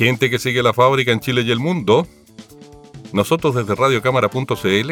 Gente 0.00 0.30
que 0.30 0.38
sigue 0.38 0.62
la 0.62 0.72
fábrica 0.72 1.12
en 1.12 1.20
Chile 1.20 1.42
y 1.42 1.50
el 1.50 1.58
mundo, 1.58 2.06
nosotros 3.12 3.54
desde 3.54 3.74
radiocámara.cl 3.74 4.90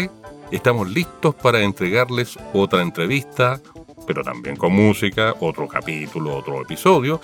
estamos 0.50 0.90
listos 0.90 1.34
para 1.34 1.62
entregarles 1.62 2.38
otra 2.52 2.82
entrevista, 2.82 3.58
pero 4.06 4.22
también 4.22 4.56
con 4.56 4.74
música, 4.74 5.34
otro 5.40 5.66
capítulo, 5.66 6.36
otro 6.36 6.60
episodio 6.60 7.22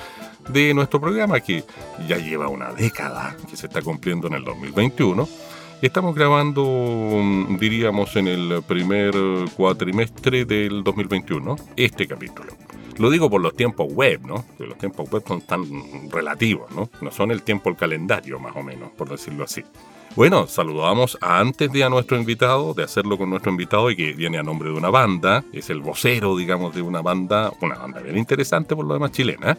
de 0.48 0.72
nuestro 0.72 0.98
programa 0.98 1.40
que 1.40 1.62
ya 2.08 2.16
lleva 2.16 2.48
una 2.48 2.72
década, 2.72 3.36
que 3.50 3.54
se 3.54 3.66
está 3.66 3.82
cumpliendo 3.82 4.28
en 4.28 4.32
el 4.32 4.44
2021. 4.44 5.28
Estamos 5.82 6.14
grabando, 6.14 6.64
mm, 6.64 7.58
diríamos, 7.58 8.16
en 8.16 8.28
el 8.28 8.62
primer 8.66 9.14
cuatrimestre 9.54 10.46
del 10.46 10.82
2021, 10.82 11.56
este 11.76 12.06
capítulo. 12.06 12.54
Lo 12.98 13.10
digo 13.10 13.28
por 13.28 13.40
los 13.40 13.56
tiempos 13.56 13.92
web, 13.92 14.20
¿no? 14.24 14.44
Que 14.56 14.66
los 14.66 14.78
tiempos 14.78 15.10
web 15.10 15.22
son 15.26 15.40
tan 15.42 15.64
relativos, 16.10 16.70
¿no? 16.72 16.88
No 17.00 17.10
son 17.10 17.30
el 17.30 17.42
tiempo 17.42 17.70
el 17.70 17.76
calendario, 17.76 18.38
más 18.38 18.54
o 18.56 18.62
menos, 18.62 18.90
por 18.92 19.08
decirlo 19.08 19.44
así. 19.44 19.64
Bueno, 20.16 20.46
saludamos 20.46 21.18
antes 21.20 21.72
de 21.72 21.82
a 21.82 21.88
nuestro 21.88 22.16
invitado, 22.16 22.72
de 22.72 22.84
hacerlo 22.84 23.18
con 23.18 23.30
nuestro 23.30 23.50
invitado 23.50 23.90
y 23.90 23.96
que 23.96 24.12
viene 24.12 24.38
a 24.38 24.44
nombre 24.44 24.70
de 24.70 24.76
una 24.76 24.90
banda, 24.90 25.44
es 25.52 25.70
el 25.70 25.80
vocero, 25.80 26.36
digamos, 26.36 26.72
de 26.72 26.82
una 26.82 27.02
banda, 27.02 27.52
una 27.60 27.74
banda 27.74 28.00
bien 28.00 28.16
interesante 28.16 28.76
por 28.76 28.86
lo 28.86 28.94
demás 28.94 29.10
chilena. 29.10 29.58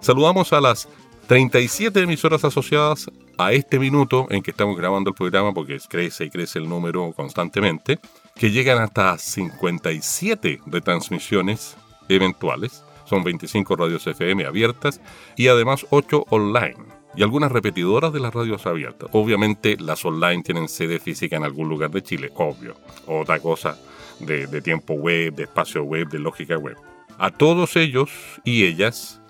Saludamos 0.00 0.52
a 0.52 0.60
las 0.60 0.88
37 1.28 2.00
emisoras 2.00 2.44
asociadas 2.44 3.08
a 3.38 3.52
este 3.52 3.78
minuto 3.78 4.26
en 4.30 4.42
que 4.42 4.50
estamos 4.50 4.76
grabando 4.76 5.10
el 5.10 5.14
programa, 5.14 5.54
porque 5.54 5.78
crece 5.88 6.24
y 6.24 6.30
crece 6.30 6.58
el 6.58 6.68
número 6.68 7.12
constantemente, 7.12 8.00
que 8.34 8.50
llegan 8.50 8.82
hasta 8.82 9.16
57 9.16 10.62
retransmisiones 10.66 11.76
eventuales. 12.08 12.84
Son 13.04 13.24
25 13.24 13.76
radios 13.76 14.06
FM 14.06 14.46
abiertas 14.46 15.00
y 15.36 15.48
además 15.48 15.86
8 15.90 16.26
online. 16.30 16.76
Y 17.14 17.22
algunas 17.22 17.52
repetidoras 17.52 18.12
de 18.12 18.20
las 18.20 18.32
radios 18.32 18.64
abiertas. 18.66 19.10
Obviamente 19.12 19.76
las 19.78 20.04
online 20.04 20.42
tienen 20.42 20.68
sede 20.68 20.98
física 20.98 21.36
en 21.36 21.44
algún 21.44 21.68
lugar 21.68 21.90
de 21.90 22.02
Chile, 22.02 22.30
obvio. 22.36 22.74
Otra 23.06 23.38
cosa 23.38 23.76
de, 24.18 24.62
tiempo 24.62 24.94
web, 24.94 25.34
de 25.34 25.44
espacio 25.44 25.82
web, 25.84 26.08
de 26.08 26.18
lógica 26.18 26.56
web. 26.56 26.76
A 27.18 27.30
todos 27.30 27.76
ellos 27.76 28.10
y 28.44 28.64
ellas, 28.64 29.20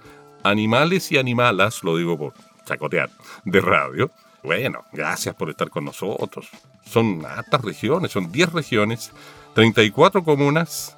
animales 0.44 1.10
y 1.10 1.18
animalas, 1.18 1.82
lo 1.82 1.96
digo 1.96 2.16
por 2.16 2.34
chacotear, 2.64 3.10
de 3.44 3.60
radio, 3.60 4.10
bueno, 4.42 4.84
gracias 4.92 5.34
por 5.34 5.50
estar 5.50 5.70
con 5.70 5.84
nosotros. 5.84 6.48
Son 6.84 7.24
altas 7.24 7.62
regiones, 7.62 8.12
son 8.12 8.30
10 8.30 8.52
regiones, 8.52 9.12
34 9.54 10.24
comunas 10.24 10.96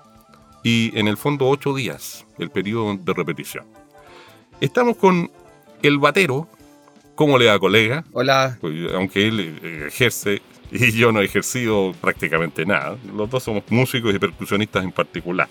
y 0.64 0.98
en 0.98 1.06
el 1.06 1.16
fondo 1.16 1.46
8 1.46 1.74
días, 1.74 2.26
el 2.38 2.50
periodo 2.50 2.96
de 2.96 3.12
repetición. 3.12 3.64
Estamos 4.60 4.96
con 4.96 5.30
el 5.82 5.98
batero, 5.98 6.48
¿cómo 7.14 7.38
le 7.38 7.44
da 7.44 7.58
colega? 7.58 8.04
Hola. 8.12 8.58
Pues, 8.60 8.74
aunque 8.94 9.28
él 9.28 9.60
eh, 9.62 9.84
ejerce 9.88 10.40
y 10.70 10.92
yo 10.92 11.12
no 11.12 11.20
he 11.20 11.24
ejercido 11.24 11.94
prácticamente 12.00 12.64
nada. 12.66 12.96
Los 13.14 13.30
dos 13.30 13.42
somos 13.42 13.62
músicos 13.68 14.14
y 14.14 14.18
percusionistas 14.18 14.84
en 14.84 14.92
particular. 14.92 15.48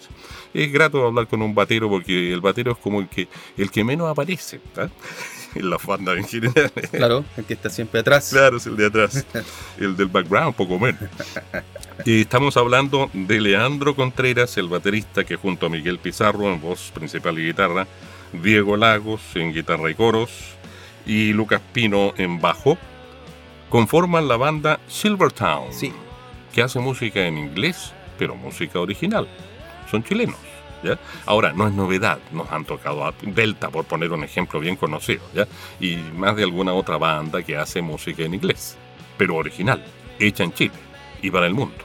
Es 0.53 0.72
grato 0.72 1.06
hablar 1.06 1.28
con 1.28 1.41
un 1.41 1.56
batero 1.56 1.90
porque 1.90 2.31
el 2.31 2.41
batero 2.41 2.74
es 2.74 2.78
como 2.78 3.00
el 3.00 3.07
que, 3.07 3.28
el 3.57 3.72
que 3.72 3.84
menos 3.84 4.09
aparece 4.09 4.59
¿tá? 4.73 4.90
en 5.56 5.69
las 5.69 5.85
bandas 5.85 6.18
en 6.18 6.25
general. 6.25 6.72
Claro, 6.91 7.25
el 7.38 7.46
que 7.46 7.53
está 7.53 7.69
siempre 7.69 8.00
atrás. 8.02 8.29
Claro, 8.31 8.57
es 8.57 8.66
el 8.66 8.75
de 8.75 8.85
atrás. 8.85 9.25
el 9.79 9.96
del 9.96 10.07
background, 10.07 10.56
poco 10.56 10.79
menos. 10.79 11.02
Y 12.06 12.22
estamos 12.22 12.57
hablando 12.57 13.09
de 13.13 13.40
Leandro 13.40 13.96
Contreras, 13.96 14.57
el 14.57 14.68
baterista 14.68 15.23
que 15.23 15.35
junto 15.35 15.68
a 15.68 15.69
Miguel 15.69 16.00
Pizarro 16.00 16.52
en 16.52 16.59
voz 16.59 16.91
principal 16.94 17.38
y 17.40 17.47
guitarra, 17.47 17.88
Diego 18.34 18.78
Lagos 18.78 19.22
en 19.35 19.53
guitarra 19.53 19.91
y 19.91 19.96
coros 19.96 20.31
y 21.06 21.34
Lucas 21.34 21.62
Pino 21.73 22.13
en 22.18 22.40
bajo, 22.40 22.78
conforman 23.73 24.28
la 24.28 24.38
banda 24.38 24.79
Silvertown, 24.88 25.73
Sí. 25.73 25.91
que 26.53 26.61
hace 26.61 26.78
música 26.79 27.25
en 27.25 27.39
inglés, 27.39 27.91
pero 28.19 28.35
música 28.35 28.79
original. 28.79 29.28
Son 29.89 30.03
chilenos. 30.03 30.38
¿Ya? 30.84 31.00
Ahora, 31.25 31.53
no 31.53 31.66
es 31.67 31.73
novedad, 31.73 32.19
nos 32.31 32.51
han 32.51 32.66
tocado 32.66 33.03
a 33.03 33.13
Delta, 33.23 33.69
por 33.69 33.85
poner 33.85 34.11
un 34.11 34.23
ejemplo 34.23 34.59
bien 34.59 34.75
conocido, 34.75 35.23
¿ya? 35.34 35.47
y 35.79 35.95
más 35.95 36.35
de 36.35 36.44
alguna 36.44 36.73
otra 36.73 36.97
banda 36.97 37.41
que 37.41 37.57
hace 37.57 37.81
música 37.81 38.22
en 38.22 38.35
inglés, 38.35 38.78
pero 39.17 39.38
original, 39.38 39.84
hecha 40.19 40.44
en 40.44 40.53
Chile 40.53 40.73
y 41.23 41.31
para 41.31 41.47
el 41.47 41.55
mundo. 41.55 41.78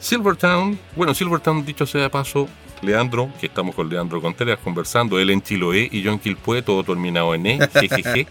Silvertown, 0.00 0.80
bueno, 0.96 1.14
Silvertown, 1.14 1.64
dicho 1.64 1.86
sea 1.86 2.00
de 2.02 2.10
paso, 2.10 2.48
Leandro, 2.84 3.30
que 3.40 3.46
estamos 3.46 3.74
con 3.74 3.88
Leandro 3.88 4.20
Contreras 4.20 4.58
conversando, 4.62 5.18
él 5.18 5.30
en 5.30 5.42
Chiloé 5.42 5.88
y 5.90 6.02
yo 6.02 6.12
en 6.12 6.18
Quilpué, 6.18 6.62
todo 6.62 6.84
terminado 6.84 7.34
en 7.34 7.46
E, 7.46 7.58
jejeje. 7.72 8.26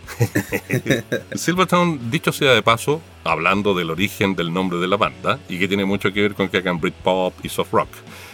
Silvertown, 1.35 2.11
dicho 2.11 2.31
sea 2.31 2.53
de 2.53 2.61
paso, 2.61 3.01
hablando 3.23 3.73
del 3.73 3.89
origen 3.89 4.35
del 4.35 4.53
nombre 4.53 4.79
de 4.79 4.87
la 4.87 4.97
banda 4.97 5.39
y 5.49 5.59
que 5.59 5.67
tiene 5.67 5.85
mucho 5.85 6.11
que 6.13 6.21
ver 6.21 6.33
con 6.35 6.49
que 6.49 6.57
hagan 6.57 6.79
Britpop 6.79 7.33
y 7.43 7.49
soft 7.49 7.71
rock. 7.73 7.89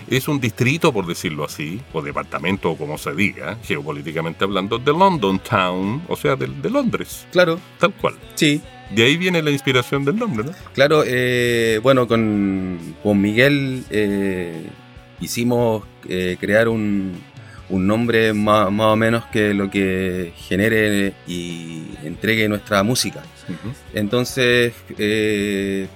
Es 0.09 0.27
un 0.27 0.39
distrito, 0.39 0.91
por 0.91 1.05
decirlo 1.05 1.45
así, 1.45 1.79
o 1.93 2.01
departamento, 2.01 2.71
o 2.71 2.77
como 2.77 2.97
se 2.97 3.13
diga, 3.13 3.57
geopolíticamente 3.63 4.43
hablando, 4.43 4.79
de 4.79 4.91
London 4.91 5.39
Town, 5.39 6.01
o 6.07 6.15
sea, 6.15 6.35
de, 6.35 6.47
de 6.47 6.69
Londres, 6.69 7.27
Claro, 7.31 7.59
tal 7.79 7.93
cual. 7.93 8.15
sí. 8.35 8.61
De 8.89 9.03
ahí 9.03 9.17
viene 9.17 9.43
la 9.43 9.51
inspiración 9.51 10.03
del 10.03 10.15
nombre, 10.17 10.43
¿no? 10.45 10.51
Claro, 10.73 11.03
eh, 11.05 11.79
bueno, 11.83 12.07
con, 12.07 12.79
con 13.03 13.21
Miguel 13.21 13.83
eh, 13.91 14.65
hicimos 15.21 15.83
eh, 16.07 16.37
crear 16.39 16.67
un, 16.67 17.13
un 17.69 17.87
nombre 17.87 18.33
más, 18.33 18.71
más 18.71 18.87
o 18.87 18.95
menos 18.95 19.25
que 19.25 19.53
lo 19.53 19.69
que 19.69 20.33
genere 20.35 21.13
y 21.27 21.83
entregue 22.03 22.49
nuestra 22.49 22.83
música. 22.83 23.23
Entonces, 23.93 24.73
eh, 24.97 25.87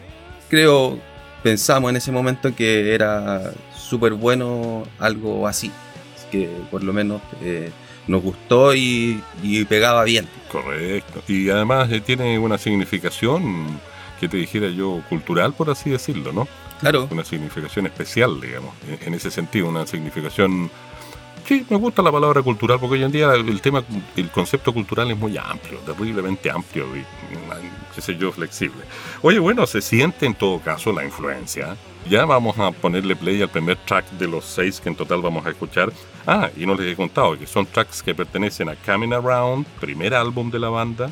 creo, 0.49 0.99
pensamos 1.41 1.89
en 1.89 1.97
ese 1.97 2.11
momento 2.11 2.55
que 2.55 2.93
era 2.93 3.53
súper 3.75 4.13
bueno 4.13 4.83
algo 4.99 5.47
así, 5.47 5.71
que 6.31 6.49
por 6.71 6.83
lo 6.83 6.93
menos 6.93 7.21
eh, 7.43 7.69
nos 8.07 8.21
gustó 8.21 8.73
y, 8.73 9.21
y 9.41 9.65
pegaba 9.65 10.03
bien. 10.03 10.27
Correcto. 10.51 11.23
Y 11.27 11.49
además 11.49 11.91
eh, 11.91 12.01
tiene 12.01 12.37
una 12.39 12.57
significación 12.57 13.79
que 14.19 14.27
te 14.27 14.37
dijera 14.37 14.69
yo 14.69 15.01
cultural, 15.09 15.53
por 15.53 15.69
así 15.69 15.89
decirlo, 15.89 16.31
¿no? 16.31 16.47
Claro, 16.83 17.07
Una 17.11 17.23
significación 17.23 17.85
especial, 17.85 18.39
digamos, 18.41 18.73
en- 19.05 19.13
ese 19.13 19.31
sentido, 19.31 19.67
una 19.69 19.87
significación... 19.87 20.69
Sí, 21.47 21.65
me 21.69 21.75
gusta 21.75 22.01
la 22.01 22.11
palabra 22.11 22.41
cultural 22.41 22.79
porque 22.79 22.95
hoy 22.95 23.03
en 23.03 23.11
día 23.11 23.33
el 23.33 23.59
tema, 23.59 23.83
el 24.15 24.29
concepto 24.31 24.73
cultural 24.73 25.11
es 25.11 25.17
muy 25.17 25.37
amplio, 25.37 25.77
terriblemente 25.79 26.49
amplio 26.49 26.85
y, 26.95 27.03
qué 27.93 28.01
sé 28.01 28.15
yo, 28.15 28.31
flexible. 28.31 28.81
Oye, 29.21 29.39
bueno, 29.39 29.67
se 29.67 29.81
siente 29.81 30.25
en 30.25 30.35
todo 30.35 30.59
caso 30.59 30.93
la 30.93 31.03
influencia. 31.03 31.75
Ya 32.09 32.23
vamos 32.25 32.57
a 32.59 32.71
ponerle 32.71 33.15
play 33.17 33.41
al 33.41 33.49
primer 33.49 33.75
track 33.77 34.09
de 34.11 34.27
los 34.27 34.45
seis 34.45 34.79
que 34.79 34.87
en 34.87 34.95
total 34.95 35.21
vamos 35.21 35.45
a 35.45 35.49
escuchar. 35.49 35.91
Ah, 36.25 36.49
y 36.55 36.65
no 36.65 36.75
les 36.75 36.93
he 36.93 36.95
contado 36.95 37.37
que 37.37 37.45
son 37.45 37.65
tracks 37.65 38.01
que 38.01 38.15
pertenecen 38.15 38.69
a 38.69 38.75
Coming 38.77 39.11
Around, 39.13 39.65
primer 39.81 40.13
álbum 40.13 40.49
de 40.49 40.59
la 40.59 40.69
banda, 40.69 41.09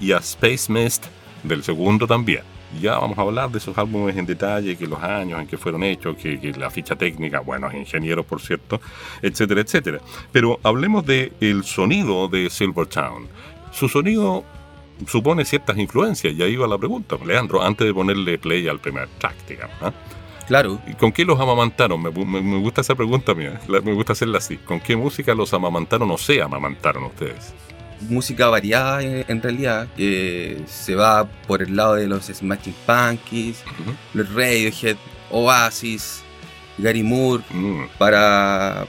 y 0.00 0.10
a 0.10 0.18
Space 0.18 0.70
Mist, 0.72 1.04
del 1.44 1.62
segundo 1.62 2.08
también. 2.08 2.42
Ya 2.80 2.98
vamos 2.98 3.18
a 3.18 3.22
hablar 3.22 3.50
de 3.50 3.58
esos 3.58 3.76
álbumes 3.78 4.16
en 4.16 4.26
detalle, 4.26 4.76
que 4.76 4.86
los 4.86 5.02
años 5.02 5.40
en 5.40 5.46
que 5.46 5.58
fueron 5.58 5.82
hechos, 5.82 6.16
que, 6.16 6.38
que 6.38 6.52
la 6.52 6.70
ficha 6.70 6.94
técnica, 6.96 7.40
buenos 7.40 7.74
ingenieros 7.74 8.24
por 8.26 8.40
cierto, 8.40 8.80
etcétera, 9.22 9.60
etcétera. 9.62 9.98
Pero 10.30 10.60
hablemos 10.62 11.04
del 11.04 11.32
el 11.40 11.64
sonido 11.64 12.28
de 12.28 12.48
Silvertown. 12.48 13.26
Su 13.72 13.88
sonido 13.88 14.44
supone 15.06 15.44
ciertas 15.44 15.78
influencias, 15.78 16.32
y 16.34 16.42
ahí 16.42 16.56
va 16.56 16.68
la 16.68 16.78
pregunta, 16.78 17.16
Leandro, 17.24 17.62
antes 17.62 17.86
de 17.86 17.94
ponerle 17.94 18.38
play 18.38 18.68
al 18.68 18.78
primer 18.78 19.08
track, 19.18 19.34
digamos. 19.48 19.76
¿ah? 19.80 19.92
claro. 20.46 20.78
¿Y 20.86 20.92
¿Con 20.94 21.10
qué 21.12 21.24
los 21.24 21.40
amamantaron? 21.40 22.00
Me, 22.02 22.10
me- 22.10 22.40
me 22.42 22.58
gusta 22.58 22.82
esa 22.82 22.94
pregunta 22.94 23.34
mía, 23.34 23.60
la- 23.66 23.80
me 23.80 23.94
gusta 23.94 24.12
hacerla 24.12 24.38
así. 24.38 24.56
¿Con 24.58 24.78
qué 24.80 24.94
música 24.96 25.34
los 25.34 25.52
amamantaron 25.54 26.10
o 26.10 26.18
se 26.18 26.40
amamantaron 26.42 27.04
ustedes? 27.04 27.52
Música 28.08 28.48
variada 28.48 29.02
en, 29.02 29.24
en 29.28 29.42
realidad, 29.42 29.88
que 29.96 30.62
se 30.66 30.94
va 30.94 31.26
por 31.46 31.62
el 31.62 31.76
lado 31.76 31.94
de 31.94 32.06
los 32.06 32.26
Smashing 32.26 32.74
Pumpkins, 32.86 33.58
Ujú. 33.80 33.92
los 34.14 34.28
Radiohead, 34.34 34.96
Oasis, 35.30 36.22
Gary 36.78 37.02
Moore, 37.02 37.42
Mm, 37.50 37.84
para 37.98 38.86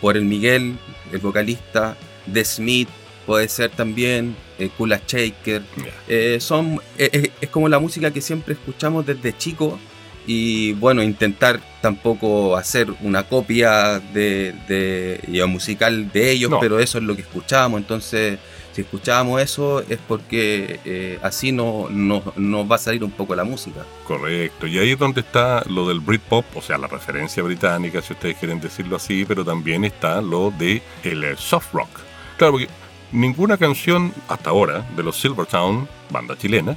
por 0.00 0.16
el 0.16 0.24
Miguel, 0.24 0.76
el 1.12 1.18
vocalista, 1.18 1.96
The 2.32 2.44
Smith, 2.44 2.88
puede 3.24 3.48
ser 3.48 3.70
también, 3.70 4.36
eh, 4.58 4.68
Kula 4.76 5.00
Shaker. 5.06 5.62
Eh, 6.06 6.38
son, 6.40 6.80
eh, 6.98 7.10
eh, 7.12 7.30
es 7.40 7.48
como 7.48 7.68
la 7.68 7.78
música 7.78 8.10
que 8.12 8.20
siempre 8.20 8.54
escuchamos 8.54 9.04
desde 9.06 9.36
chico 9.36 9.78
y 10.26 10.72
bueno, 10.74 11.02
intentar 11.02 11.60
tampoco 11.80 12.56
hacer 12.56 12.88
una 13.02 13.22
copia 13.24 14.00
de, 14.00 14.54
de 14.68 15.20
ya, 15.28 15.46
musical 15.46 16.10
de 16.12 16.30
ellos, 16.32 16.50
No. 16.50 16.60
pero 16.60 16.80
eso 16.80 16.98
es 16.98 17.04
lo 17.04 17.14
que 17.14 17.22
escuchábamos. 17.22 17.80
Entonces, 17.80 18.38
si 18.72 18.82
escuchábamos 18.82 19.40
eso 19.40 19.80
es 19.88 19.98
porque 20.06 20.80
eh, 20.84 21.18
así 21.22 21.50
no, 21.52 21.86
no, 21.90 22.22
nos 22.36 22.70
va 22.70 22.74
a 22.76 22.78
salir 22.78 23.02
un 23.04 23.10
poco 23.10 23.34
la 23.34 23.44
música. 23.44 23.80
Correcto, 24.06 24.66
y 24.66 24.78
ahí 24.78 24.90
es 24.90 24.98
donde 24.98 25.20
está 25.22 25.62
lo 25.68 25.88
del 25.88 26.00
Britpop, 26.00 26.44
o 26.54 26.60
sea, 26.60 26.76
la 26.76 26.86
referencia 26.86 27.42
británica, 27.42 28.02
si 28.02 28.12
ustedes 28.12 28.36
quieren 28.36 28.60
decirlo 28.60 28.96
así, 28.96 29.24
pero 29.24 29.44
también 29.44 29.84
está 29.84 30.20
lo 30.20 30.50
de 30.50 30.82
el 31.04 31.24
eh, 31.24 31.34
soft 31.38 31.72
rock. 31.72 31.88
Claro, 32.36 32.52
porque 32.52 32.68
ninguna 33.12 33.56
canción 33.56 34.12
hasta 34.28 34.50
ahora 34.50 34.84
de 34.94 35.02
los 35.02 35.18
Silvertown, 35.18 35.88
banda 36.10 36.36
chilena, 36.36 36.76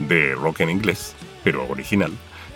de 0.00 0.34
rock 0.34 0.60
en 0.60 0.70
inglés, 0.70 1.14
pero 1.44 1.66
original, 1.68 2.12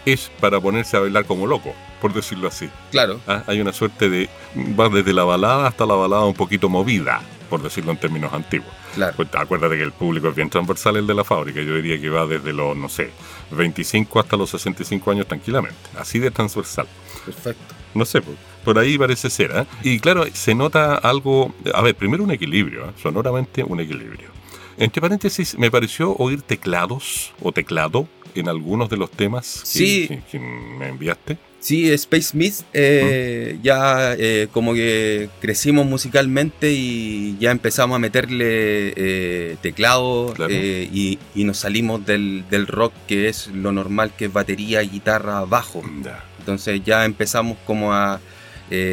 es 0.06 0.30
para 0.40 0.58
ponerse 0.60 0.96
a 0.96 1.00
bailar 1.00 1.26
como 1.26 1.46
loco, 1.46 1.74
por 2.00 2.14
decirlo 2.14 2.48
así. 2.48 2.70
Claro, 2.90 3.20
Ah, 3.26 3.42
Hay 3.46 3.60
una 3.60 3.72
suerte 3.74 4.08
de, 4.08 4.30
va 4.78 4.88
desde 4.88 5.12
la 5.12 5.24
balada 5.24 5.66
hasta 5.66 5.84
la 5.84 5.94
balada 5.94 6.24
un 6.24 6.32
poquito 6.34 6.68
movida, 6.70 7.20
por 7.50 7.62
decirlo 7.62 7.92
en 7.92 7.98
términos 7.98 8.32
antiguos. 8.32 8.70
claro. 8.94 9.12
Pues 9.16 9.28
acuérdate 9.34 9.76
que 9.76 9.82
el 9.82 9.92
público 9.92 10.28
es 10.28 10.34
bien 10.34 10.48
transversal 10.48 10.96
el 10.96 11.06
de 11.06 11.14
la 11.14 11.24
fábrica. 11.24 11.60
Yo 11.60 11.74
diría 11.76 12.00
que 12.00 12.08
va 12.08 12.24
desde 12.26 12.52
los, 12.52 12.76
no 12.76 12.88
sé, 12.88 13.10
25 13.50 14.18
hasta 14.20 14.36
los 14.36 14.48
65 14.50 15.10
años 15.10 15.26
tranquilamente. 15.26 15.76
Así 15.98 16.18
de 16.18 16.30
transversal. 16.30 16.86
Perfecto. 17.24 17.74
No 17.94 18.04
sé, 18.04 18.20
por, 18.22 18.34
por 18.64 18.78
ahí 18.78 18.98
parece 18.98 19.30
ser. 19.30 19.52
¿ah? 19.56 19.66
Y 19.82 19.98
claro, 20.00 20.24
se 20.32 20.54
nota 20.54 20.94
algo. 20.96 21.54
A 21.74 21.82
ver, 21.82 21.94
primero 21.94 22.22
un 22.24 22.30
equilibrio, 22.30 22.84
¿ah? 22.86 22.92
sonoramente 23.00 23.62
un 23.64 23.80
equilibrio. 23.80 24.28
Entre 24.78 25.00
paréntesis, 25.00 25.56
me 25.58 25.70
pareció 25.70 26.12
oír 26.16 26.42
teclados 26.42 27.32
o 27.42 27.52
teclado 27.52 28.06
en 28.40 28.48
algunos 28.48 28.88
de 28.90 28.96
los 28.96 29.10
temas 29.10 29.60
que- 29.62 29.66
Sí. 29.68 30.08
que, 30.08 30.22
que 30.32 30.38
me 30.38 30.88
enviaste. 30.88 31.38
Sí, 31.58 31.90
Space 31.92 32.36
Mist, 32.36 32.62
eh, 32.74 33.58
ya 33.60 34.14
eh, 34.16 34.46
como 34.52 34.72
que 34.72 35.28
crecimos 35.40 35.84
musicalmente 35.84 36.70
y 36.72 37.36
ya 37.40 37.50
empezamos 37.50 37.96
a 37.96 37.98
meterle 37.98 38.92
eh, 38.94 39.56
teclado 39.62 40.32
Claro. 40.36 40.52
y, 40.52 41.18
y 41.34 41.44
nos 41.44 41.58
salimos 41.58 42.06
del, 42.06 42.44
del 42.50 42.68
rock 42.68 42.92
que 43.08 43.28
es 43.28 43.48
lo 43.48 43.72
normal, 43.72 44.12
que 44.16 44.26
es 44.26 44.32
batería, 44.32 44.80
guitarra, 44.82 45.44
bajo. 45.44 45.82
Entonces 46.38 46.82
ya 46.84 47.04
empezamos 47.04 47.56
como 47.66 47.92
a... 47.92 48.20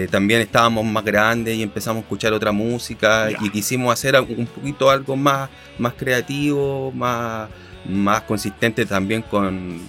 también 0.09 0.41
estábamos 0.41 0.83
más 0.85 1.03
grandes 1.03 1.55
y 1.55 1.61
empezamos 1.61 2.01
a 2.01 2.03
escuchar 2.05 2.33
otra 2.33 2.51
música 2.51 3.29
y 3.39 3.49
quisimos 3.51 3.93
hacer 3.93 4.19
un 4.19 4.47
poquito 4.47 4.89
algo 4.89 5.15
más, 5.15 5.47
más 5.77 5.93
creativo, 5.93 6.91
más, 6.91 7.49
más 7.85 8.21
consistente 8.23 8.85
también 8.85 9.21
con, 9.23 9.79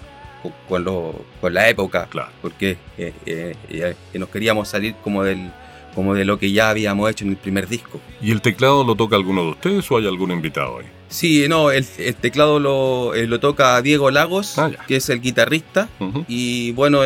con, 0.68 0.84
lo- 0.84 1.24
con 1.40 1.54
la 1.54 1.68
época 1.68 2.06
Claro. 2.10 2.30
porque 2.42 2.76
eh, 2.98 3.12
eh, 3.26 3.54
eh, 3.70 3.94
nos 4.18 4.28
queríamos 4.28 4.68
salir 4.68 4.94
como 5.02 5.22
del 5.22 5.50
como 5.94 6.12
de 6.14 6.24
lo 6.24 6.40
que 6.40 6.50
ya 6.50 6.70
habíamos 6.70 7.08
hecho 7.08 7.24
en 7.24 7.30
el 7.30 7.36
primer 7.36 7.68
disco. 7.68 8.00
¿Y 8.20 8.32
el 8.32 8.40
teclado 8.40 8.82
lo 8.82 8.96
toca 8.96 9.14
alguno 9.14 9.44
de 9.44 9.50
ustedes 9.50 9.88
o 9.92 9.96
hay 9.96 10.08
algún 10.08 10.32
invitado 10.32 10.80
ahí? 10.80 10.86
Sí, 11.08 11.46
no, 11.48 11.70
el, 11.70 11.86
el 11.98 12.14
teclado 12.16 12.58
lo, 12.58 13.14
eh, 13.14 13.28
lo 13.28 13.38
toca 13.38 13.80
Diego 13.80 14.10
Lagos, 14.10 14.58
Ah, 14.58 14.72
que 14.88 14.96
es 14.96 15.08
el 15.08 15.20
guitarrista, 15.20 15.88
y 16.26 16.72
bueno, 16.72 17.02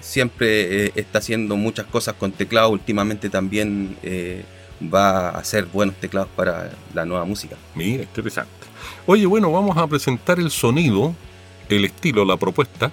siempre 0.00 0.92
está 0.98 1.18
haciendo 1.18 1.56
muchas 1.56 1.86
cosas 1.86 2.14
con 2.14 2.32
teclado, 2.32 2.70
últimamente 2.70 3.28
también 3.30 3.96
va 4.82 5.30
a 5.30 5.38
hacer 5.38 5.66
buenos 5.66 5.96
teclados 5.96 6.28
para 6.34 6.70
la 6.94 7.04
nueva 7.04 7.24
música. 7.24 7.56
Mira, 7.74 8.02
interesante. 8.02 8.50
Oye, 9.06 9.26
bueno, 9.26 9.52
vamos 9.52 9.76
a 9.76 9.86
presentar 9.86 10.38
el 10.38 10.50
sonido, 10.50 11.14
el 11.68 11.84
estilo, 11.84 12.24
la 12.24 12.36
propuesta 12.36 12.90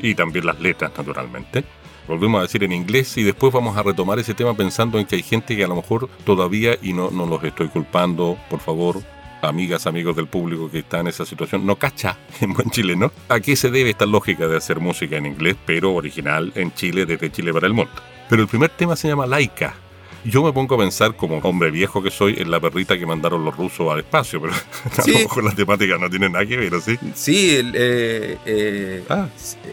y 0.00 0.14
también 0.14 0.46
las 0.46 0.60
letras, 0.60 0.92
naturalmente. 0.96 1.64
Volvemos 2.06 2.38
a 2.38 2.42
decir 2.42 2.64
en 2.64 2.72
inglés 2.72 3.18
y 3.18 3.22
después 3.22 3.52
vamos 3.52 3.76
a 3.76 3.82
retomar 3.82 4.18
ese 4.18 4.32
tema 4.32 4.54
pensando 4.54 4.98
en 4.98 5.06
que 5.06 5.16
hay 5.16 5.22
gente 5.22 5.54
que 5.54 5.64
a 5.64 5.68
lo 5.68 5.76
mejor 5.76 6.08
todavía, 6.24 6.78
y 6.80 6.94
no, 6.94 7.10
no 7.10 7.26
los 7.26 7.44
estoy 7.44 7.68
culpando, 7.68 8.38
por 8.48 8.60
favor, 8.60 9.02
amigas, 9.42 9.86
amigos 9.86 10.16
del 10.16 10.26
público 10.26 10.70
que 10.70 10.78
está 10.80 11.00
en 11.00 11.08
esa 11.08 11.26
situación, 11.26 11.66
no 11.66 11.76
cacha 11.76 12.16
en 12.40 12.54
buen 12.54 12.70
chileno 12.70 13.12
a 13.28 13.40
qué 13.40 13.56
se 13.56 13.70
debe 13.70 13.90
esta 13.90 14.06
lógica 14.06 14.48
de 14.48 14.56
hacer 14.56 14.80
música 14.80 15.16
en 15.16 15.26
inglés, 15.26 15.56
pero 15.66 15.94
original 15.94 16.50
en 16.54 16.72
Chile, 16.72 17.04
desde 17.04 17.30
Chile 17.30 17.52
para 17.52 17.66
el 17.66 17.74
mundo. 17.74 17.92
Pero 18.30 18.42
el 18.42 18.48
primer 18.48 18.70
tema 18.70 18.96
se 18.96 19.08
llama 19.08 19.26
Laika. 19.26 19.74
Yo 20.28 20.42
me 20.42 20.52
pongo 20.52 20.74
a 20.74 20.78
pensar, 20.78 21.14
como 21.16 21.38
hombre 21.38 21.70
viejo 21.70 22.02
que 22.02 22.10
soy, 22.10 22.36
en 22.38 22.50
la 22.50 22.60
perrita 22.60 22.98
que 22.98 23.06
mandaron 23.06 23.44
los 23.44 23.56
rusos 23.56 23.90
al 23.92 24.00
espacio, 24.00 24.40
pero 24.40 24.52
a 24.54 25.02
Sí. 25.02 25.12
lo 25.12 25.18
mejor 25.20 25.44
la 25.44 25.54
temática 25.54 25.96
no 25.98 26.10
tiene 26.10 26.28
nada 26.28 26.44
que 26.46 26.56
ver, 26.56 26.74
¿o 26.74 26.80
¿sí? 26.80 26.98
Sí, 27.14 27.56
el, 27.56 27.72
eh, 27.74 28.36
eh, 28.46 29.04
Ah, 29.08 29.28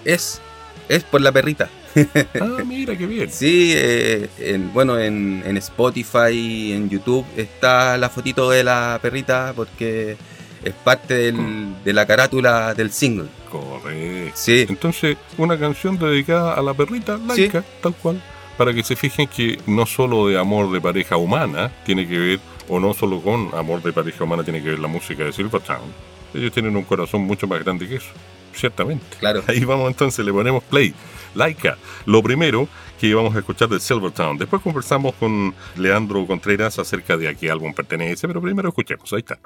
es, 0.06 0.42
es 0.88 1.04
por 1.04 1.22
la 1.22 1.32
perrita. 1.32 1.70
ah, 2.42 2.58
mira 2.66 2.98
qué 2.98 3.06
bien. 3.08 3.32
Sí, 3.32 3.72
eh, 3.76 4.30
en- 4.40 4.72
bueno, 4.74 5.00
en, 5.00 5.44
en 5.46 5.58
Spotify 5.58 6.30
y 6.32 6.72
en 6.74 6.90
YouTube 6.90 7.26
está 7.38 7.98
la 7.98 8.10
fotito 8.10 8.50
de 8.50 8.64
la 8.64 9.00
perrita 9.02 9.54
porque 9.56 10.18
es 10.64 10.74
parte 10.84 11.14
del- 11.16 11.74
de 11.84 11.94
la 11.94 12.06
carátula 12.06 12.74
del 12.74 12.92
single. 12.92 13.28
Correcto. 13.52 14.32
Sí, 14.36 14.66
Entonces, 14.68 15.16
una 15.38 15.58
canción 15.58 15.98
dedicada 15.98 16.54
a 16.54 16.62
la 16.62 16.74
perrita 16.74 17.18
laica, 17.18 17.64
tal 17.82 17.94
cual, 17.96 18.22
para 18.58 18.74
que 18.74 18.84
se 18.84 18.96
fijen 18.96 19.28
que 19.28 19.60
no 19.68 19.86
solo 19.86 20.28
de 20.28 20.38
amor 20.38 20.72
de 20.72 20.82
pareja 20.82 21.18
humana 21.18 21.72
tiene 21.86 22.08
que 22.08 22.18
ver, 22.18 22.40
o 22.68 22.80
no 22.80 22.94
solo 22.94 23.22
con 23.22 23.50
amor 23.54 23.82
de 23.82 23.94
pareja 23.94 24.24
humana 24.24 24.44
tiene 24.44 24.62
que 24.62 24.70
ver 24.70 24.80
la 24.80 24.88
música 24.88 25.24
de 25.24 25.34
Silvertown. 25.34 25.92
Ellos 26.34 26.52
tienen 26.52 26.76
un 26.76 26.84
corazón 26.84 27.22
mucho 27.22 27.48
más 27.48 27.64
grande 27.64 27.88
que 27.88 27.96
eso, 27.96 28.12
ciertamente. 28.54 29.06
claro. 29.20 29.44
Ahí 29.48 29.64
vamos 29.64 29.88
entonces, 29.88 30.26
le 30.26 30.34
ponemos 30.34 30.64
play. 30.64 30.94
Laika, 31.34 31.78
lo 32.06 32.24
primero 32.24 32.68
que 33.00 33.14
vamos 33.14 33.36
a 33.36 33.40
escuchar 33.40 33.68
de 33.70 33.80
Silvertown. 33.80 34.38
Después 34.38 34.62
conversamos 34.62 35.14
con 35.16 35.54
Leandro 35.76 36.26
Contreras 36.26 36.80
acerca 36.80 37.18
de 37.18 37.28
a 37.28 37.34
qué 37.34 37.52
álbum 37.52 37.74
pertenece, 37.74 38.28
pero 38.28 38.42
primero 38.42 38.70
escuchemos, 38.70 39.12
ahí 39.14 39.20
está. 39.20 39.38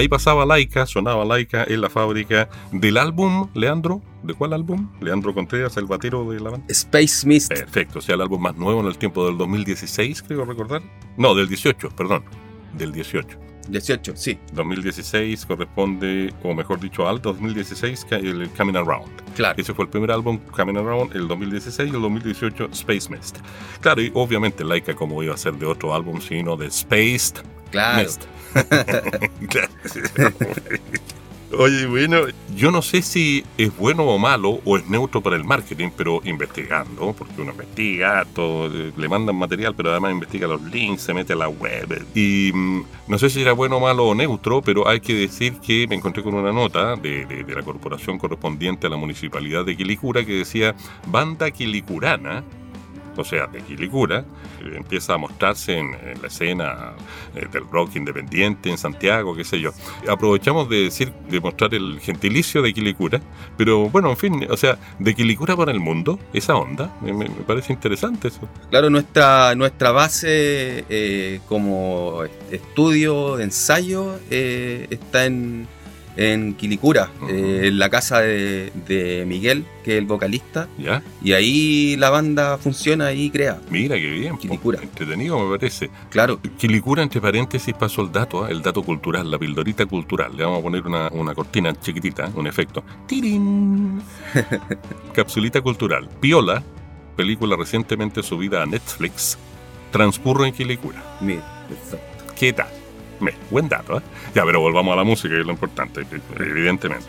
Ahí 0.00 0.08
pasaba 0.08 0.46
Laika, 0.46 0.86
sonaba 0.86 1.26
Laika 1.26 1.64
en 1.64 1.82
la 1.82 1.90
fábrica 1.90 2.48
del 2.72 2.96
álbum, 2.96 3.50
Leandro, 3.52 4.00
¿de 4.22 4.32
cuál 4.32 4.54
álbum? 4.54 4.88
Leandro 5.02 5.34
Contreras, 5.34 5.76
el 5.76 5.84
batero 5.84 6.24
de 6.30 6.40
la 6.40 6.48
banda. 6.48 6.64
Space 6.70 7.26
Mist. 7.26 7.52
Perfecto, 7.52 7.98
o 7.98 8.00
sea, 8.00 8.14
el 8.14 8.22
álbum 8.22 8.40
más 8.40 8.56
nuevo 8.56 8.80
en 8.80 8.86
el 8.86 8.96
tiempo 8.96 9.26
del 9.26 9.36
2016, 9.36 10.22
creo 10.22 10.46
recordar. 10.46 10.80
No, 11.18 11.34
del 11.34 11.48
18, 11.48 11.90
perdón, 11.90 12.24
del 12.78 12.92
18. 12.92 13.38
18, 13.68 14.16
sí. 14.16 14.38
2016 14.54 15.44
corresponde, 15.44 16.32
o 16.44 16.54
mejor 16.54 16.80
dicho, 16.80 17.06
al 17.06 17.20
2016, 17.20 18.06
el 18.12 18.48
Coming 18.56 18.76
Around. 18.76 19.34
Claro. 19.36 19.60
Ese 19.60 19.74
fue 19.74 19.84
el 19.84 19.90
primer 19.90 20.12
álbum, 20.12 20.38
Coming 20.56 20.78
Around, 20.78 21.14
el 21.14 21.28
2016 21.28 21.92
y 21.92 21.94
el 21.94 22.00
2018, 22.00 22.70
Space 22.72 23.10
Mist. 23.10 23.36
Claro, 23.82 24.00
y 24.00 24.10
obviamente 24.14 24.64
Laika 24.64 24.94
como 24.94 25.22
iba 25.22 25.34
a 25.34 25.36
ser 25.36 25.52
de 25.56 25.66
otro 25.66 25.94
álbum, 25.94 26.22
sino 26.22 26.56
de 26.56 26.70
Spaced 26.70 27.44
Claro. 27.70 28.02
Mist. 28.02 28.24
Oye, 31.58 31.84
bueno, 31.86 32.18
yo 32.54 32.70
no 32.70 32.80
sé 32.80 33.02
si 33.02 33.44
es 33.58 33.76
bueno 33.76 34.04
o 34.04 34.18
malo 34.18 34.60
o 34.64 34.76
es 34.76 34.86
neutro 34.88 35.20
para 35.20 35.34
el 35.34 35.42
marketing, 35.42 35.88
pero 35.96 36.20
investigando, 36.24 37.12
porque 37.12 37.42
uno 37.42 37.50
investiga, 37.50 38.24
todo, 38.32 38.68
le 38.96 39.08
mandan 39.08 39.34
material, 39.34 39.74
pero 39.74 39.90
además 39.90 40.12
investiga 40.12 40.46
los 40.46 40.62
links, 40.62 41.02
se 41.02 41.12
mete 41.12 41.32
a 41.32 41.36
la 41.36 41.48
web. 41.48 42.06
Y 42.14 42.52
mm, 42.54 42.84
no 43.08 43.18
sé 43.18 43.30
si 43.30 43.42
era 43.42 43.52
bueno, 43.52 43.80
malo 43.80 44.06
o 44.06 44.14
neutro, 44.14 44.62
pero 44.62 44.86
hay 44.86 45.00
que 45.00 45.12
decir 45.12 45.54
que 45.54 45.88
me 45.88 45.96
encontré 45.96 46.22
con 46.22 46.34
una 46.34 46.52
nota 46.52 46.94
de, 46.94 47.26
de- 47.26 47.42
de 47.42 47.54
la 47.56 47.62
corporación 47.64 48.16
correspondiente 48.16 48.86
a 48.86 48.90
la 48.90 48.96
municipalidad 48.96 49.64
de 49.64 49.76
Quilicura 49.76 50.24
que 50.24 50.34
decía 50.34 50.76
banda 51.08 51.50
quilicurana 51.50 52.44
o 53.16 53.24
sea, 53.24 53.46
de 53.46 53.60
Quilicura, 53.60 54.24
eh, 54.60 54.72
empieza 54.76 55.14
a 55.14 55.18
mostrarse 55.18 55.78
en, 55.78 55.94
en 55.94 56.20
la 56.20 56.28
escena 56.28 56.92
eh, 57.34 57.46
del 57.52 57.66
rock 57.70 57.96
independiente 57.96 58.70
en 58.70 58.78
Santiago, 58.78 59.34
qué 59.34 59.44
sé 59.44 59.60
yo. 59.60 59.72
Aprovechamos 60.08 60.68
de 60.68 60.84
decir, 60.84 61.12
de 61.28 61.40
mostrar 61.40 61.74
el 61.74 62.00
gentilicio 62.00 62.62
de 62.62 62.72
Quilicura, 62.72 63.20
pero 63.56 63.88
bueno, 63.88 64.10
en 64.10 64.16
fin, 64.16 64.46
o 64.50 64.56
sea, 64.56 64.78
de 64.98 65.14
Quilicura 65.14 65.56
para 65.56 65.72
el 65.72 65.80
mundo, 65.80 66.18
esa 66.32 66.56
onda, 66.56 66.94
me, 67.00 67.28
parece 67.46 67.72
interesante 67.72 68.28
eso. 68.28 68.48
Claro, 68.70 68.90
nuestra, 68.90 69.54
nuestra 69.54 69.90
base 69.90 70.84
eh, 70.88 71.40
como 71.48 72.22
estudio, 72.50 73.38
ensayo, 73.40 74.18
está 74.30 75.26
en, 75.26 75.66
en 76.20 76.52
Quilicura, 76.52 77.10
eh, 77.30 77.62
en 77.64 77.78
la 77.78 77.88
casa 77.88 78.20
de, 78.20 78.70
de 78.86 79.24
Miguel, 79.26 79.64
que 79.82 79.92
es 79.94 79.98
el 79.98 80.04
vocalista, 80.04 80.68
¿Ya? 80.76 81.02
y 81.24 81.32
ahí 81.32 81.96
la 81.96 82.10
banda 82.10 82.58
funciona 82.58 83.12
y 83.14 83.30
crea. 83.30 83.58
Mira 83.70 83.96
qué 83.96 84.06
bien. 84.06 84.36
Quilicura. 84.36 84.80
entretenido 84.82 85.40
me 85.40 85.56
parece. 85.56 85.88
Claro, 86.10 86.38
Quilicura, 86.58 87.02
entre 87.02 87.22
paréntesis, 87.22 87.72
pasó 87.72 88.02
el 88.02 88.12
dato, 88.12 88.44
¿ah? 88.44 88.50
el 88.50 88.60
dato 88.60 88.82
cultural, 88.82 89.30
la 89.30 89.38
pildorita 89.38 89.86
cultural. 89.86 90.36
Le 90.36 90.44
vamos 90.44 90.58
a 90.60 90.62
poner 90.62 90.86
una, 90.86 91.08
una 91.08 91.34
cortina 91.34 91.72
chiquitita, 91.80 92.30
un 92.34 92.46
efecto. 92.46 92.84
¡Tirín! 93.06 94.02
Capsulita 95.14 95.62
cultural. 95.62 96.06
Piola, 96.20 96.62
película 97.16 97.56
recientemente 97.56 98.22
subida 98.22 98.62
a 98.62 98.66
Netflix, 98.66 99.38
transcurre 99.90 100.48
en 100.48 100.54
Quilicura. 100.54 101.02
mire, 101.22 101.40
perfecto. 101.66 102.34
¿Qué 102.38 102.52
tal? 102.52 102.68
Me, 103.20 103.32
buen 103.50 103.68
dato, 103.68 103.98
¿eh? 103.98 104.02
Ya, 104.34 104.44
pero 104.44 104.60
volvamos 104.60 104.92
a 104.92 104.96
la 104.96 105.04
música, 105.04 105.34
que 105.34 105.40
es 105.40 105.46
lo 105.46 105.52
importante, 105.52 106.06
evidentemente. 106.38 107.08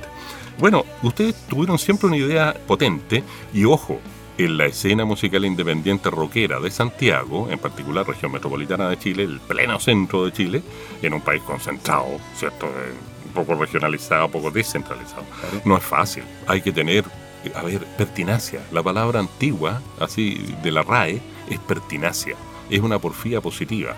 Bueno, 0.60 0.86
ustedes 1.02 1.36
tuvieron 1.48 1.80
siempre 1.80 2.08
una 2.08 2.18
idea 2.18 2.56
potente 2.68 3.24
y 3.54 3.66
ojo, 3.66 4.00
en 4.38 4.58
la 4.58 4.66
escena 4.66 5.06
musical 5.06 5.46
independiente 5.46 6.10
rockera 6.10 6.60
de 6.60 6.72
Santiago, 6.72 7.50
en 7.50 7.60
particular 7.60 8.08
región 8.08 8.32
metropolitana 8.32 8.90
de 8.90 8.98
Chile, 8.98 9.24
el 9.24 9.40
pleno 9.40 9.80
centro 9.80 10.26
de 10.26 10.32
Chile, 10.34 10.64
en 11.02 11.14
un 11.14 11.22
país 11.22 11.42
concentrado, 11.44 12.20
¿cierto? 12.36 12.68
Eh, 12.68 12.94
Un 13.28 13.34
poco 13.34 13.56
regionalizado, 13.56 14.26
un 14.26 14.32
poco 14.32 14.52
descentralizado. 14.52 15.24
No 15.64 15.78
es 15.78 15.84
fácil, 15.84 16.24
hay 16.48 16.62
que 16.62 16.72
tener, 16.74 17.06
eh, 17.46 17.52
a 17.56 17.62
ver, 17.64 17.86
pertinacia. 17.98 18.62
La 18.72 18.84
palabra 18.84 19.20
antigua, 19.20 19.82
así 20.00 20.54
de 20.62 20.72
la 20.72 20.82
RAE, 20.82 21.22
es 21.50 21.60
pertinacia, 21.60 22.36
es 22.70 22.80
una 22.82 23.00
porfía 23.00 23.40
positiva. 23.40 23.96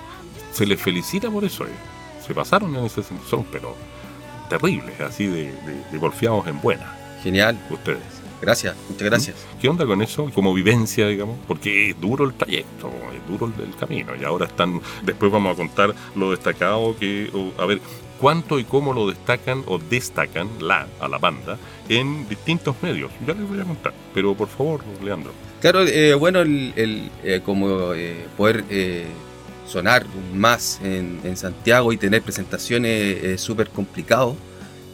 Se 0.52 0.66
les 0.66 0.80
felicita 0.80 1.32
por 1.32 1.44
eso, 1.46 1.66
eh. 1.66 1.70
Se 2.26 2.34
pasaron 2.34 2.76
en 2.76 2.86
ese 2.86 3.04
sentido, 3.04 3.30
son 3.30 3.46
pero 3.52 3.76
terribles, 4.50 5.00
así 5.02 5.28
de, 5.28 5.46
de, 5.46 5.84
de 5.92 6.00
porfiados 6.00 6.48
en 6.48 6.60
buena, 6.62 6.96
Genial, 7.24 7.58
ustedes. 7.70 8.00
gracias, 8.42 8.76
muchas 8.90 9.04
gracias. 9.10 9.36
¿Qué 9.62 9.70
onda 9.70 9.86
con 9.86 10.02
eso? 10.02 10.30
Como 10.34 10.54
vivencia, 10.54 11.08
digamos, 11.08 11.38
porque 11.48 11.92
es 11.92 12.02
duro 12.02 12.26
el 12.26 12.34
trayecto, 12.34 12.92
es 13.16 13.26
duro 13.32 13.52
el, 13.58 13.64
el 13.70 13.76
camino. 13.78 14.12
Y 14.20 14.26
ahora 14.26 14.46
están, 14.48 14.82
después 15.04 15.32
vamos 15.32 15.54
a 15.54 15.56
contar 15.56 15.96
lo 16.16 16.32
destacado 16.32 16.96
que, 16.98 17.30
o, 17.34 17.62
a 17.62 17.66
ver, 17.66 17.80
cuánto 18.20 18.60
y 18.60 18.66
cómo 18.66 18.92
lo 18.94 19.08
destacan 19.10 19.64
o 19.68 19.80
destacan 19.80 20.50
la, 20.60 20.88
a 21.00 21.08
la 21.08 21.18
banda 21.18 21.58
en 21.88 22.28
distintos 22.28 22.76
medios. 22.82 23.10
Ya 23.26 23.34
les 23.34 23.48
voy 23.48 23.62
a 23.62 23.64
contar, 23.64 23.94
pero 24.14 24.36
por 24.36 24.50
favor, 24.50 24.82
Leandro. 25.02 25.32
Claro, 25.62 25.84
eh, 25.88 26.14
bueno, 26.14 26.42
el, 26.42 26.74
el, 26.76 27.10
eh, 27.24 27.40
como 27.46 27.94
eh, 27.94 28.28
poder 28.36 28.66
eh, 28.70 29.08
sonar 29.68 30.06
más 30.34 30.80
en, 30.84 31.20
en 31.24 31.38
Santiago 31.38 31.94
y 31.94 31.98
tener 31.98 32.22
presentaciones 32.22 33.24
es 33.24 33.42
súper 33.42 33.70
complicado. 33.70 34.36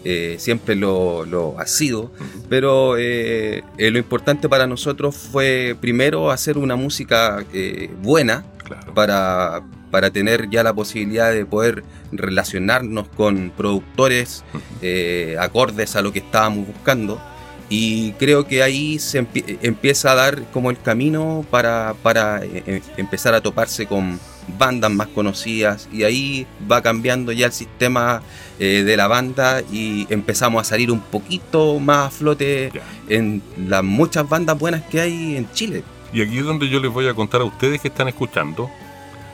Eh, 0.06 0.38
siempre 0.40 0.76
lo, 0.76 1.26
lo 1.26 1.60
ha 1.60 1.68
sido, 1.68 2.10
pero 2.48 2.96
eh, 2.98 3.64
eh, 3.78 3.92
lo 3.92 3.98
importante 4.00 4.48
para 4.48 4.66
nosotros 4.66 5.14
fue 5.16 5.76
primero 5.82 6.32
hacer 6.32 6.58
una 6.58 6.76
música 6.78 7.44
eh, 7.54 7.90
buena 8.02 8.46
Claro. 8.64 8.94
para, 8.94 9.62
para 9.90 10.12
tener 10.12 10.48
ya 10.52 10.62
la 10.64 10.74
posibilidad 10.74 11.34
de 11.34 11.44
poder 11.44 11.84
relacionarnos 12.12 13.08
con 13.10 13.52
productores 13.58 14.44
eh, 14.84 15.36
acordes 15.40 15.96
a 15.96 16.02
lo 16.04 16.14
que 16.14 16.20
estábamos 16.20 16.68
buscando. 16.68 17.20
Y 17.68 18.12
creo 18.14 18.48
que 18.48 18.64
ahí 18.64 19.00
se 19.00 19.24
empie- 19.24 19.58
empieza 19.64 20.12
a 20.12 20.16
dar 20.16 20.44
como 20.54 20.70
el 20.70 20.80
camino 20.80 21.44
para, 21.52 21.94
para 22.04 22.44
eh, 22.46 22.64
eh, 22.68 22.82
empezar 22.98 23.34
a 23.34 23.42
toparse 23.42 23.86
con 23.88 24.20
bandas 24.58 24.92
más 24.92 25.08
conocidas 25.08 25.90
y 25.92 26.04
ahí 26.04 26.48
va 26.70 26.82
cambiando 26.82 27.32
ya 27.32 27.48
el 27.48 27.52
sistema 27.52 28.22
eh, 28.60 28.84
de 28.86 28.98
la 28.98 29.08
banda 29.08 29.62
y 29.72 30.08
empezamos 30.10 30.62
a 30.62 30.64
salir 30.64 30.92
un 30.92 31.02
poquito 31.02 31.80
más 31.80 32.08
a 32.08 32.10
flote 32.10 32.72
en 33.08 33.42
las 33.68 33.84
muchas 33.84 34.28
bandas 34.28 34.58
buenas 34.58 34.84
que 34.84 35.02
hay 35.02 35.38
en 35.38 35.52
Chile. 35.52 35.84
Y 36.12 36.22
aquí 36.22 36.40
es 36.40 36.46
donde 36.46 36.68
yo 36.70 36.80
les 36.80 36.92
voy 36.92 37.08
a 37.08 37.14
contar 37.14 37.42
a 37.42 37.44
ustedes 37.44 37.82
que 37.82 37.88
están 37.88 38.08
escuchando, 38.08 38.70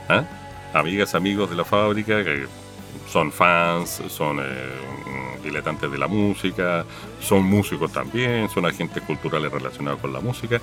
¿ah? 0.08 0.24
amigas, 0.74 1.14
amigos 1.14 1.48
de 1.50 1.56
la 1.56 1.64
fábrica, 1.64 2.22
que 2.22 2.46
son 3.10 3.32
fans, 3.32 4.02
son 4.08 4.40
eh, 4.40 4.42
diletantes 5.42 5.90
de 5.90 5.98
la 5.98 6.06
música, 6.06 6.84
son 7.20 7.44
músicos 7.44 7.92
también, 7.92 8.48
son 8.48 8.66
agentes 8.66 9.02
culturales 9.04 9.50
relacionados 9.50 10.00
con 10.00 10.12
la 10.12 10.20
música. 10.20 10.60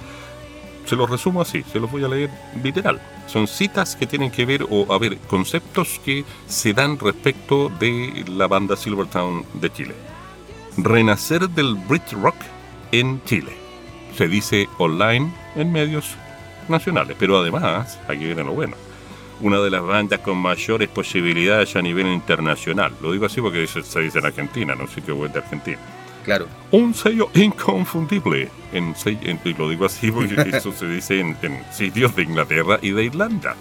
Se 0.86 0.96
los 0.96 1.10
resumo 1.10 1.42
así, 1.42 1.64
se 1.64 1.80
los 1.80 1.90
voy 1.90 2.04
a 2.04 2.08
leer 2.08 2.30
literal. 2.62 3.02
Son 3.28 3.48
citas 3.48 3.96
que 3.96 4.06
tienen 4.06 4.32
que 4.32 4.46
ver, 4.46 4.66
o 4.70 4.92
a 4.94 5.00
ver, 5.00 5.18
conceptos 5.30 6.00
que 6.04 6.26
se 6.48 6.74
dan 6.74 7.00
respecto 7.00 7.70
de 7.80 8.26
la 8.28 8.48
banda 8.48 8.76
Silvertown 8.76 9.46
de 9.54 9.72
Chile. 9.72 9.96
Renacer 10.78 11.50
del 11.50 11.76
Brit 11.76 12.12
Rock 12.14 12.36
en 12.92 13.24
Chile 13.24 13.54
se 14.16 14.28
dice 14.28 14.68
online 14.78 15.32
en 15.56 15.72
medios 15.72 16.16
nacionales. 16.68 17.16
Pero 17.20 17.40
además, 17.40 18.00
aquí 18.08 18.26
viene 18.26 18.44
lo 18.44 18.54
bueno, 18.54 18.76
una 19.42 19.60
de 19.60 19.70
las 19.70 19.84
bandas 19.84 20.20
con 20.20 20.38
mayores 20.38 20.90
posibilidades 20.90 21.76
a 21.76 21.82
nivel 21.82 22.08
internacional. 22.08 22.94
Lo 23.02 23.12
digo 23.12 23.26
así 23.26 23.42
porque 23.42 23.66
se, 23.68 24.00
dice 24.02 24.20
en 24.20 24.26
Argentina, 24.26 24.76
no 24.76 24.88
sé 24.88 25.02
qué 25.02 25.12
web 25.12 25.32
de 25.32 25.40
Argentina. 25.40 25.80
Claro, 26.24 26.48
Un 26.72 26.94
sello 26.94 27.30
inconfundible. 27.34 28.50
En, 28.72 28.96
en- 29.06 29.40
y 29.44 29.54
lo 29.54 29.70
digo 29.70 29.86
así 29.86 30.12
porque 30.12 30.36
eso 30.58 30.72
se 30.72 30.88
dice 30.88 31.20
en, 31.20 31.38
en 31.42 31.62
sitios 31.72 32.16
de 32.16 32.24
Inglaterra 32.24 32.80
y 32.82 32.92
de 32.92 33.04
Irlanda. 33.04 33.56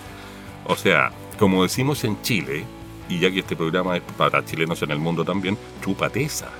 O 0.66 0.76
sea, 0.76 1.10
como 1.38 1.62
decimos 1.64 2.04
en 2.04 2.20
Chile, 2.22 2.64
y 3.08 3.18
ya 3.18 3.30
que 3.30 3.40
este 3.40 3.56
programa 3.56 3.96
es 3.96 4.02
para 4.16 4.44
chilenos 4.44 4.80
en 4.82 4.90
el 4.92 4.98
mundo 4.98 5.24
también, 5.24 5.58
chupateza. 5.84 6.50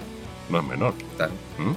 No 0.51 0.59
es 0.59 0.65
menor. 0.67 0.95
claro, 1.17 1.33
¿Mm? 1.59 1.73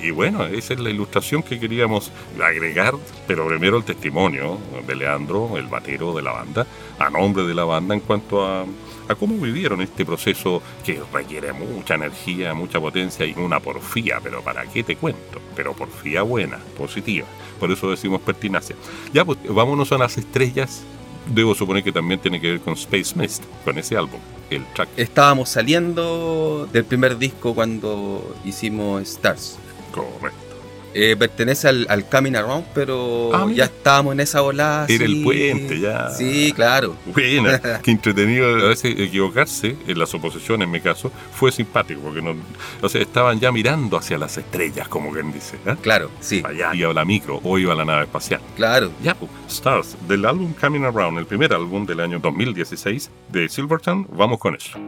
Y 0.00 0.10
bueno, 0.10 0.46
esa 0.46 0.74
es 0.74 0.80
la 0.80 0.90
ilustración 0.90 1.42
que 1.42 1.58
queríamos 1.58 2.10
agregar, 2.40 2.94
pero 3.26 3.46
primero 3.46 3.76
el 3.76 3.84
testimonio 3.84 4.58
de 4.86 4.94
Leandro, 4.94 5.56
el 5.56 5.66
batero 5.66 6.14
de 6.14 6.22
la 6.22 6.32
banda, 6.32 6.66
a 6.98 7.10
nombre 7.10 7.44
de 7.44 7.54
la 7.54 7.64
banda 7.64 7.94
en 7.94 8.00
cuanto 8.00 8.46
a, 8.46 8.64
a 9.08 9.14
cómo 9.14 9.36
vivieron 9.36 9.80
este 9.80 10.04
proceso 10.04 10.62
que 10.84 11.00
requiere 11.12 11.52
mucha 11.52 11.94
energía, 11.94 12.54
mucha 12.54 12.80
potencia 12.80 13.26
y 13.26 13.34
una 13.36 13.60
porfía, 13.60 14.20
pero 14.22 14.42
¿para 14.42 14.64
qué 14.66 14.82
te 14.82 14.96
cuento? 14.96 15.40
Pero 15.56 15.72
porfía 15.74 16.22
buena, 16.22 16.58
positiva. 16.76 17.26
Por 17.58 17.70
eso 17.70 17.90
decimos 17.90 18.20
pertinacia. 18.20 18.76
Ya, 19.12 19.24
pues 19.24 19.38
vámonos 19.48 19.90
a 19.92 19.98
las 19.98 20.16
estrellas. 20.18 20.84
Debo 21.28 21.54
suponer 21.54 21.84
que 21.84 21.92
también 21.92 22.20
tiene 22.20 22.40
que 22.40 22.52
ver 22.52 22.60
con 22.60 22.74
Space 22.74 23.14
Mist, 23.14 23.44
con 23.64 23.78
ese 23.78 23.96
álbum, 23.96 24.20
el 24.50 24.64
track. 24.74 24.88
Estábamos 24.96 25.48
saliendo 25.50 26.68
del 26.72 26.84
primer 26.84 27.18
disco 27.18 27.54
cuando 27.54 28.36
hicimos 28.44 29.02
Stars. 29.02 29.58
Correcto. 29.92 30.47
Eh, 30.94 31.16
pertenece 31.18 31.68
al, 31.68 31.86
al 31.90 32.06
Coming 32.08 32.34
Around, 32.34 32.66
pero 32.74 33.30
Ah, 33.34 33.46
ya 33.54 33.64
estábamos 33.64 34.14
en 34.14 34.20
esa 34.20 34.40
volada. 34.40 34.86
Era 34.88 35.04
el 35.04 35.22
puente, 35.22 35.78
ya. 35.80 36.10
Sí, 36.10 36.52
claro. 36.54 36.96
Buena, 37.06 37.60
qué 37.82 37.90
entretenido. 37.90 38.48
A 38.66 38.68
veces 38.68 38.98
equivocarse, 38.98 39.76
en 39.86 39.98
la 39.98 40.06
suposición 40.06 40.62
en 40.62 40.70
mi 40.70 40.80
caso, 40.80 41.12
fue 41.32 41.52
simpático, 41.52 42.00
porque 42.00 42.22
no, 42.22 42.34
o 42.80 42.88
sea, 42.88 43.02
estaban 43.02 43.38
ya 43.38 43.52
mirando 43.52 43.96
hacia 43.96 44.16
las 44.18 44.38
estrellas, 44.38 44.88
como 44.88 45.12
quien 45.12 45.32
dice. 45.32 45.56
¿eh? 45.66 45.76
Claro, 45.82 46.10
sí, 46.20 46.42
Allá 46.44 46.74
iba 46.74 46.92
la 46.92 47.04
micro 47.04 47.40
o 47.44 47.58
iba 47.58 47.74
la 47.74 47.84
nave 47.84 48.02
espacial. 48.04 48.40
claro. 48.56 48.90
Ya, 49.02 49.14
pues, 49.14 49.30
Stars, 49.48 49.96
del 50.08 50.24
álbum 50.24 50.52
Coming 50.60 50.84
Around, 50.84 51.18
el 51.18 51.26
primer 51.26 51.52
álbum 51.52 51.84
del 51.86 52.00
año 52.00 52.18
2016 52.18 53.10
de 53.30 53.48
Silverton, 53.48 54.06
vamos 54.16 54.38
con 54.38 54.54
eso. 54.54 54.78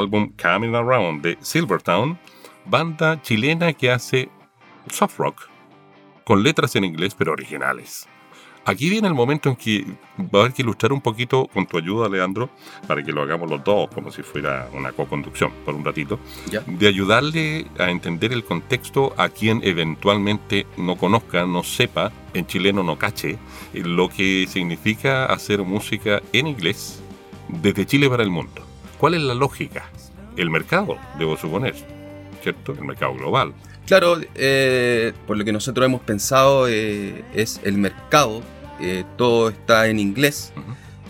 Álbum 0.00 0.32
Coming 0.42 0.74
Around 0.74 1.22
de 1.22 1.38
Silvertown, 1.40 2.18
banda 2.64 3.20
chilena 3.22 3.72
que 3.72 3.90
hace 3.90 4.28
soft 4.90 5.18
rock, 5.18 5.48
con 6.24 6.42
letras 6.42 6.74
en 6.76 6.84
inglés 6.84 7.14
pero 7.16 7.32
originales. 7.32 8.08
Aquí 8.66 8.90
viene 8.90 9.08
el 9.08 9.14
momento 9.14 9.48
en 9.48 9.56
que 9.56 9.86
va 10.18 10.40
a 10.40 10.42
haber 10.42 10.52
que 10.52 10.60
ilustrar 10.62 10.92
un 10.92 11.00
poquito 11.00 11.46
con 11.52 11.66
tu 11.66 11.78
ayuda, 11.78 12.10
Leandro, 12.10 12.50
para 12.86 13.02
que 13.02 13.10
lo 13.10 13.22
hagamos 13.22 13.48
los 13.50 13.64
dos, 13.64 13.88
como 13.94 14.10
si 14.12 14.22
fuera 14.22 14.68
una 14.74 14.92
co-conducción 14.92 15.50
por 15.64 15.74
un 15.74 15.82
ratito, 15.84 16.20
Ya. 16.50 16.60
de 16.66 16.86
ayudarle 16.86 17.66
a 17.78 17.90
entender 17.90 18.32
el 18.34 18.44
contexto 18.44 19.14
a 19.16 19.30
quien 19.30 19.60
eventualmente 19.64 20.66
no 20.76 20.96
conozca, 20.96 21.46
no 21.46 21.62
sepa, 21.62 22.12
en 22.34 22.46
chileno 22.46 22.82
no 22.82 22.98
cache, 22.98 23.38
lo 23.72 24.08
que 24.10 24.46
significa 24.46 25.24
hacer 25.24 25.62
música 25.62 26.20
en 26.34 26.46
inglés 26.46 27.02
desde 27.48 27.86
Chile 27.86 28.10
para 28.10 28.22
el 28.22 28.30
mundo. 28.30 28.66
¿Cuál 29.00 29.14
es 29.14 29.22
la 29.22 29.34
lógica? 29.34 29.88
El 30.36 30.50
mercado, 30.50 30.98
debo 31.18 31.36
suponer, 31.36 31.74
¿cierto? 32.42 32.72
El 32.72 32.84
mercado 32.84 33.14
global. 33.14 33.54
Claro, 33.86 34.18
eh, 34.34 35.12
por 35.26 35.36
lo 35.38 35.44
que 35.44 35.52
nosotros 35.52 35.84
hemos 35.86 36.02
pensado 36.02 36.68
eh, 36.68 37.24
es 37.34 37.60
el 37.64 37.78
mercado, 37.78 38.42
eh, 38.80 39.04
todo 39.16 39.48
está 39.48 39.88
en 39.88 39.98
inglés. 39.98 40.52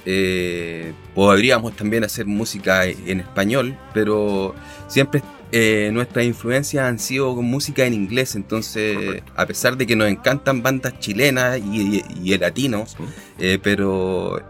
Eh, 0.07 0.92
podríamos 1.14 1.76
también 1.76 2.05
hacer 2.05 2.24
música 2.26 2.87
en 2.87 3.20
español, 3.20 3.76
pero 3.92 4.55
siempre 4.88 5.22
eh, 5.53 5.90
nuestras 5.92 6.24
influencias 6.24 6.85
han 6.85 6.98
sido 6.98 7.35
con 7.35 7.44
música 7.44 7.85
en 7.85 7.92
inglés, 7.92 8.35
entonces 8.35 9.22
a 9.37 9.44
pesar 9.46 9.76
de 9.76 9.87
que 9.87 9.96
nos 9.96 10.09
encantan 10.09 10.62
bandas 10.62 10.98
chilenas 11.00 11.59
y, 11.59 11.96
y- 11.98 12.05
y 12.33 12.38
latinos, 12.38 12.92
Sí. 12.96 13.05
eh, 13.40 13.59
pero 13.62 14.40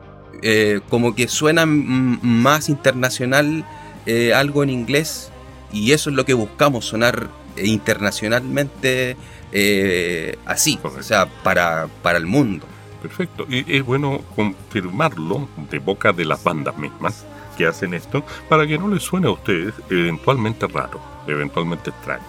eh, 0.43 0.81
como 0.89 1.15
que 1.15 1.29
suena 1.29 1.67
más 1.67 2.69
internacional 2.69 3.65
eh, 4.07 4.33
algo 4.35 4.63
en 4.63 4.71
inglés 4.71 5.31
y 5.73 5.93
eso 5.93 6.11
es 6.11 6.17
lo 6.17 6.25
que 6.25 6.35
buscamos, 6.35 6.87
sonar 6.87 7.29
internacionalmente 7.63 9.17
eh, 9.53 10.37
así, 10.47 10.77
Correcto. 10.77 11.01
o 11.01 11.03
sea, 11.03 11.27
para, 11.43 11.89
para 12.03 12.19
el 12.19 12.27
mundo. 12.27 12.67
Perfecto. 13.03 13.47
Y 13.49 13.65
es 13.77 13.85
bueno 13.85 14.21
confirmarlo 14.37 15.49
de 15.71 15.79
boca 15.79 16.13
de 16.13 16.25
las 16.25 16.43
bandas 16.45 16.77
mismas 16.77 17.25
que 17.57 17.67
hacen 17.67 17.95
esto 17.95 18.25
para 18.49 18.67
que 18.67 18.79
no 18.79 18.89
les 18.89 19.03
suene 19.03 19.27
a 19.27 19.31
ustedes 19.31 19.75
eventualmente 19.89 20.67
raro, 20.67 21.01
eventualmente 21.27 21.91
extraño. 21.91 22.25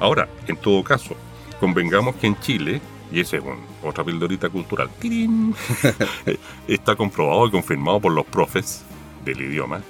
Ahora, 0.00 0.28
en 0.46 0.56
todo 0.56 0.82
caso, 0.82 1.16
convengamos 1.60 2.16
que 2.16 2.26
en 2.26 2.38
Chile, 2.40 2.80
y 3.14 3.20
esa 3.20 3.36
es 3.36 3.42
un- 3.44 3.60
otra 3.82 4.02
pildorita 4.04 4.48
cultural, 4.50 4.90
¡tirín! 4.98 5.54
está 6.68 6.96
comprobado 6.96 7.46
y 7.46 7.50
confirmado 7.50 8.00
por 8.00 8.12
los 8.12 8.26
profes 8.26 8.84
del 9.24 9.40
idioma 9.40 9.80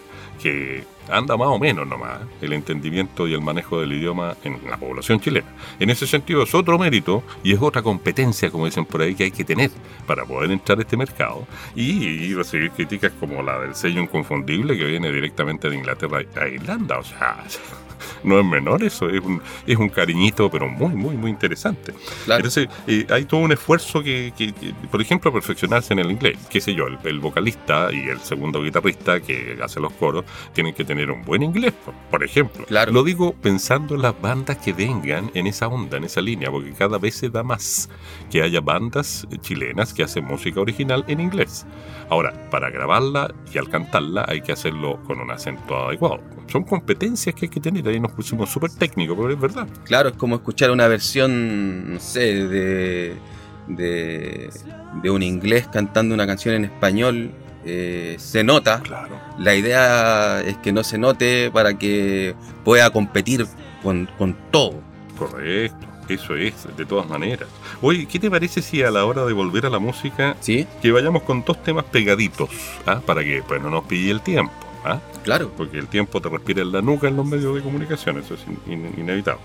que 0.42 0.84
anda 1.08 1.36
más 1.36 1.48
o 1.48 1.58
menos 1.58 1.86
nomás 1.86 2.18
el 2.42 2.52
entendimiento 2.52 3.26
y 3.28 3.34
el 3.34 3.40
manejo 3.40 3.80
del 3.80 3.92
idioma 3.92 4.36
en 4.42 4.58
la 4.68 4.76
población 4.76 5.20
chilena. 5.20 5.46
En 5.78 5.90
ese 5.90 6.06
sentido 6.06 6.42
es 6.42 6.54
otro 6.54 6.78
mérito 6.78 7.22
y 7.42 7.52
es 7.54 7.62
otra 7.62 7.82
competencia, 7.82 8.50
como 8.50 8.66
dicen 8.66 8.84
por 8.84 9.00
ahí, 9.00 9.14
que 9.14 9.24
hay 9.24 9.30
que 9.30 9.44
tener 9.44 9.70
para 10.06 10.24
poder 10.26 10.50
entrar 10.50 10.78
a 10.78 10.82
este 10.82 10.96
mercado 10.96 11.46
y, 11.74 11.92
y 12.04 12.34
recibir 12.34 12.72
críticas 12.72 13.12
como 13.20 13.42
la 13.42 13.58
del 13.60 13.74
sello 13.74 14.00
inconfundible 14.02 14.76
que 14.76 14.84
viene 14.84 15.10
directamente 15.12 15.70
de 15.70 15.76
Inglaterra 15.76 16.20
a 16.36 16.48
Irlanda. 16.48 16.98
O 16.98 17.04
sea, 17.04 17.42
no 18.24 18.38
es 18.38 18.44
menor 18.44 18.82
eso, 18.82 19.08
es 19.08 19.20
un, 19.22 19.40
es 19.66 19.76
un 19.76 19.88
cariñito, 19.88 20.50
pero 20.50 20.68
muy, 20.68 20.94
muy, 20.94 21.16
muy 21.16 21.30
interesante. 21.30 21.92
Claro. 22.24 22.38
Entonces, 22.40 22.68
eh, 22.86 23.06
hay 23.10 23.24
todo 23.24 23.40
un 23.40 23.52
esfuerzo 23.52 24.02
que, 24.02 24.32
que- 24.36 24.52
que, 24.52 24.72
por 24.90 25.00
ejemplo, 25.00 25.32
perfeccionarse 25.32 25.92
en 25.94 25.98
el 26.00 26.10
inglés. 26.10 26.38
Qué 26.50 26.60
sé 26.60 26.74
yo, 26.74 26.86
el, 26.86 26.98
el 27.04 27.18
vocalista 27.20 27.88
y 27.92 28.08
el 28.08 28.20
segundo 28.20 28.62
guitarrista 28.62 29.20
que 29.20 29.58
hace 29.62 29.80
los 29.80 29.92
coros 29.94 30.24
tienen 30.52 30.74
que 30.74 30.84
tener 30.84 31.10
un 31.10 31.22
buen 31.22 31.42
inglés, 31.42 31.72
por, 31.84 31.94
por 32.10 32.24
ejemplo. 32.24 32.64
Claro. 32.66 32.92
Lo 32.92 33.02
digo 33.04 33.34
pensando 33.34 33.94
en 33.94 34.02
las 34.02 34.20
bandas 34.20 34.58
que 34.58 34.72
vengan 34.72 35.30
en 35.34 35.46
esa 35.46 35.68
onda, 35.68 35.96
en 35.96 36.04
esa 36.04 36.20
línea, 36.20 36.50
porque 36.50 36.72
cada 36.72 36.98
vez 36.98 37.14
se 37.16 37.28
da 37.30 37.42
más 37.42 37.88
que 38.30 38.42
haya 38.42 38.60
bandas 38.60 39.26
chilenas 39.40 39.92
que 39.94 40.02
hacen 40.02 40.24
música 40.24 40.60
original 40.60 41.04
en 41.08 41.20
inglés. 41.20 41.66
Ahora, 42.10 42.32
para 42.50 42.70
grabarla 42.70 43.32
y 43.52 43.58
al 43.58 43.68
cantarla 43.68 44.24
hay 44.28 44.40
que 44.42 44.52
hacerlo 44.52 45.00
con 45.06 45.20
un 45.20 45.30
acento 45.30 45.76
adecuado. 45.88 46.20
Son 46.48 46.62
competencias 46.64 47.34
que 47.34 47.46
hay 47.46 47.50
que 47.50 47.60
tener, 47.60 47.88
ahí 47.94 48.00
nos 48.00 48.12
pusimos 48.12 48.50
súper 48.50 48.70
técnicos, 48.70 49.16
pero 49.16 49.32
es 49.32 49.40
verdad. 49.40 49.66
Claro, 49.84 50.10
es 50.10 50.16
como 50.16 50.36
escuchar 50.36 50.70
una 50.70 50.86
versión, 50.88 51.94
no 51.94 52.00
sé, 52.00 52.46
de, 52.46 53.16
de, 53.68 54.50
de 55.02 55.10
un 55.10 55.22
inglés 55.22 55.66
cantando 55.72 56.14
una 56.14 56.26
canción 56.26 56.54
en 56.54 56.64
español. 56.66 57.30
eh, 57.66 58.16
se 58.18 58.44
nota. 58.44 58.80
Claro. 58.80 59.18
La 59.38 59.54
idea 59.54 60.42
es 60.42 60.56
que 60.58 60.70
no 60.72 60.84
se 60.84 60.98
note 60.98 61.50
para 61.50 61.78
que 61.78 62.34
pueda 62.62 62.90
competir 62.90 63.46
con, 63.82 64.06
con 64.18 64.36
todo. 64.50 64.74
Correcto, 65.18 65.86
eso 66.08 66.34
es, 66.36 66.54
de 66.76 66.84
todas 66.84 67.08
maneras. 67.08 67.48
Oye, 67.80 68.06
¿qué 68.06 68.18
te 68.18 68.30
parece 68.30 68.60
si 68.60 68.82
a 68.82 68.90
la 68.90 69.04
hora 69.06 69.24
de 69.24 69.32
volver 69.32 69.64
a 69.64 69.70
la 69.70 69.78
música, 69.78 70.36
¿Sí? 70.40 70.66
que 70.82 70.90
vayamos 70.92 71.22
con 71.22 71.42
dos 71.44 71.62
temas 71.62 71.84
pegaditos, 71.86 72.50
¿ah? 72.86 73.00
para 73.04 73.22
que 73.24 73.42
pues, 73.46 73.62
no 73.62 73.70
nos 73.70 73.84
pille 73.84 74.10
el 74.10 74.20
tiempo? 74.20 74.52
¿ah? 74.84 75.00
Claro. 75.24 75.50
Porque 75.56 75.78
el 75.78 75.88
tiempo 75.88 76.20
te 76.20 76.28
respira 76.28 76.62
en 76.62 76.70
la 76.70 76.80
nuca 76.82 77.08
en 77.08 77.16
los 77.16 77.26
medios 77.26 77.54
de 77.56 77.62
comunicación, 77.62 78.18
eso 78.18 78.34
es 78.34 78.40
in- 78.46 78.72
in- 78.72 78.94
inevitable. 78.98 79.40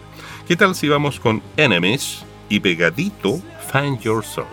¿Qué 0.48 0.56
tal 0.56 0.76
si 0.76 0.88
vamos 0.88 1.20
con 1.20 1.42
Enemies 1.58 2.24
y 2.50 2.60
pegadito 2.60 3.40
Find 3.72 4.00
Yourself? 4.02 4.48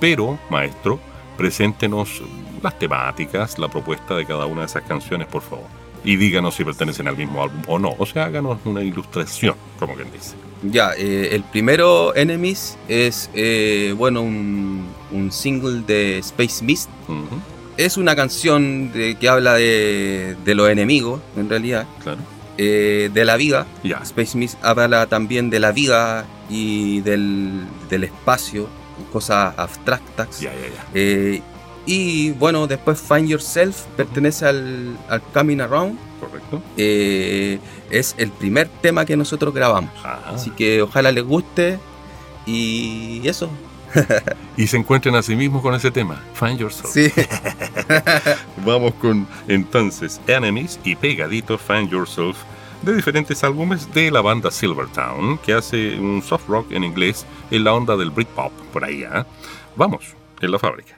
Pero, 0.00 0.38
maestro, 0.48 0.98
preséntenos 1.36 2.22
las 2.62 2.78
temáticas, 2.78 3.58
la 3.58 3.68
propuesta 3.68 4.14
de 4.16 4.24
cada 4.24 4.46
una 4.46 4.60
de 4.62 4.66
esas 4.66 4.82
canciones, 4.84 5.26
por 5.26 5.42
favor. 5.42 5.66
Y 6.04 6.14
díganos 6.16 6.54
si 6.54 6.64
pertenecen 6.64 7.08
al 7.08 7.16
mismo 7.16 7.42
álbum 7.42 7.60
o 7.66 7.78
no. 7.78 7.94
O 7.98 8.06
sea, 8.06 8.24
háganos 8.26 8.58
una 8.64 8.82
ilustración, 8.82 9.56
como 9.80 9.94
quien 9.94 10.10
dice. 10.12 10.34
Ya, 10.62 10.92
eh, 10.96 11.30
el 11.32 11.42
primero, 11.44 12.14
Enemies, 12.16 12.78
es, 12.88 13.30
eh, 13.34 13.94
bueno, 13.96 14.22
un, 14.22 14.86
un 15.10 15.32
single 15.32 15.82
de 15.86 16.18
Space 16.18 16.64
Mist. 16.64 16.88
Ujú, 17.08 17.40
Es 17.78 17.96
una 17.96 18.14
canción 18.14 18.92
de- 18.92 19.14
que 19.14 19.28
habla 19.28 19.54
de, 19.54 20.36
de 20.44 20.54
los 20.54 20.68
enemigos, 20.68 21.20
en 21.36 21.48
realidad, 21.48 21.86
claro. 22.02 22.18
eh, 22.58 23.08
de 23.14 23.24
la 23.24 23.36
vida. 23.36 23.66
Ya. 23.82 23.98
Space 24.02 24.36
Mist 24.36 24.58
habla 24.62 25.06
también 25.06 25.48
de 25.48 25.60
la 25.60 25.72
vida 25.72 26.26
y 26.50 27.00
del, 27.02 27.62
del 27.88 28.04
espacio, 28.04 28.68
cosas 29.12 29.54
abstractas. 29.56 30.40
Ya, 30.40 30.52
ya, 30.52 30.60
ya. 30.74 30.84
Eh, 30.92 31.40
y 31.86 32.32
bueno, 32.32 32.66
después 32.66 33.00
Find 33.00 33.28
Yourself 33.28 33.84
pertenece 33.96 34.44
al, 34.44 34.98
al 35.08 35.22
Coming 35.32 35.60
Around. 35.60 35.96
Correcto. 36.20 36.60
Eh, 36.76 37.58
es 37.90 38.14
el 38.18 38.30
primer 38.32 38.68
tema 38.82 39.04
que 39.06 39.16
nosotros 39.16 39.54
grabamos. 39.54 39.92
Ah, 40.04 40.32
Así 40.34 40.50
que 40.50 40.82
ojalá 40.82 41.12
les 41.12 41.24
guste. 41.24 41.78
Y 42.44 43.20
eso. 43.28 43.48
y 44.56 44.66
se 44.66 44.76
encuentren 44.76 45.14
a 45.14 45.22
sí 45.22 45.34
mismos 45.36 45.62
con 45.62 45.74
ese 45.74 45.90
tema. 45.90 46.22
Find 46.34 46.58
Yourself. 46.58 46.90
Sí. 46.92 47.12
Vamos 48.64 48.94
con 48.94 49.26
entonces 49.46 50.20
Enemies 50.26 50.78
y 50.84 50.94
pegadito 50.96 51.58
Find 51.58 51.90
Yourself 51.90 52.36
de 52.82 52.94
diferentes 52.94 53.42
álbumes 53.42 53.92
de 53.92 54.10
la 54.10 54.20
banda 54.20 54.50
Silvertown 54.50 55.38
que 55.38 55.52
hace 55.52 55.98
un 55.98 56.22
soft 56.22 56.48
rock 56.48 56.72
en 56.72 56.84
inglés 56.84 57.26
en 57.50 57.64
la 57.64 57.74
onda 57.74 57.96
del 57.96 58.10
Britpop 58.10 58.52
por 58.72 58.84
ahí. 58.84 59.04
¿ah? 59.04 59.26
Vamos, 59.76 60.14
en 60.40 60.50
la 60.50 60.58
fábrica. 60.58 60.97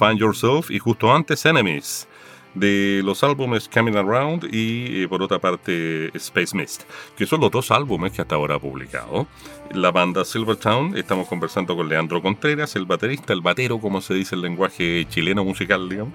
Find 0.00 0.18
Yourself 0.18 0.70
y 0.70 0.78
justo 0.78 1.14
antes 1.14 1.44
Enemies 1.44 2.08
de 2.54 3.02
los 3.04 3.22
álbumes 3.22 3.68
Coming 3.68 3.96
Around 3.96 4.48
y 4.52 5.02
eh, 5.02 5.08
por 5.08 5.22
otra 5.22 5.38
parte 5.38 6.10
Space 6.16 6.56
Mist, 6.56 6.82
que 7.16 7.26
son 7.26 7.40
los 7.40 7.50
dos 7.50 7.70
álbumes 7.70 8.12
que 8.12 8.22
hasta 8.22 8.34
ahora 8.34 8.56
ha 8.56 8.58
publicado. 8.58 9.26
La 9.72 9.92
banda 9.92 10.24
Silvertown, 10.24 10.96
estamos 10.96 11.28
conversando 11.28 11.76
con 11.76 11.88
Leandro 11.88 12.20
Contreras, 12.20 12.74
el 12.74 12.86
baterista, 12.86 13.32
el 13.32 13.40
batero, 13.40 13.78
como 13.78 14.00
se 14.00 14.14
dice 14.14 14.34
el 14.34 14.40
lenguaje 14.40 15.06
chileno 15.08 15.44
musical, 15.44 15.88
digamos. 15.88 16.12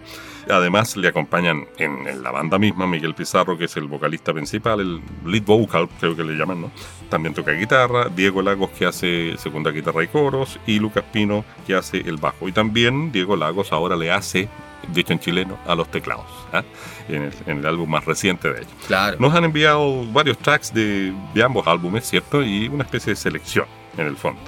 Además 0.49 0.97
le 0.97 1.07
acompañan 1.07 1.65
en, 1.77 2.05
en 2.05 2.21
la 2.21 2.31
banda 2.31 2.59
misma 2.59 2.85
Miguel 2.85 3.15
Pizarro, 3.15 3.57
que 3.57 3.65
es 3.65 3.77
el 3.77 3.87
vocalista 3.87 4.33
principal, 4.33 4.81
el 4.81 5.01
lead 5.25 5.43
vocal, 5.43 5.87
creo 5.99 6.17
que 6.17 6.23
le 6.25 6.33
llaman, 6.33 6.61
¿no? 6.61 6.71
También 7.09 7.33
toca 7.33 7.51
guitarra, 7.53 8.09
Diego 8.09 8.41
Lagos 8.41 8.71
que 8.71 8.85
hace 8.85 9.37
segunda 9.37 9.71
guitarra 9.71 10.03
y 10.03 10.07
coros, 10.07 10.59
y 10.67 10.79
Lucas 10.79 11.05
Pino 11.13 11.45
que 11.65 11.75
hace 11.75 12.01
el 12.01 12.17
bajo. 12.17 12.49
Y 12.49 12.51
también 12.51 13.13
Diego 13.13 13.37
Lagos 13.37 13.71
ahora 13.71 13.95
le 13.95 14.11
hace 14.11 14.49
dicho 14.93 15.13
en 15.13 15.19
chileno, 15.19 15.57
a 15.67 15.75
los 15.75 15.89
teclados, 15.89 16.25
¿ah? 16.53 16.63
en, 17.09 17.23
el, 17.23 17.33
en 17.47 17.57
el 17.59 17.65
álbum 17.65 17.89
más 17.89 18.05
reciente 18.05 18.51
de 18.51 18.59
ellos. 18.59 18.71
Claro. 18.87 19.17
Nos 19.19 19.33
han 19.33 19.43
enviado 19.45 20.05
varios 20.11 20.37
tracks 20.37 20.73
de, 20.73 21.13
de 21.33 21.43
ambos 21.43 21.65
álbumes, 21.67 22.07
¿cierto? 22.07 22.43
Y 22.43 22.67
una 22.67 22.83
especie 22.83 23.11
de 23.11 23.15
selección, 23.15 23.65
en 23.97 24.07
el 24.07 24.15
fondo. 24.17 24.41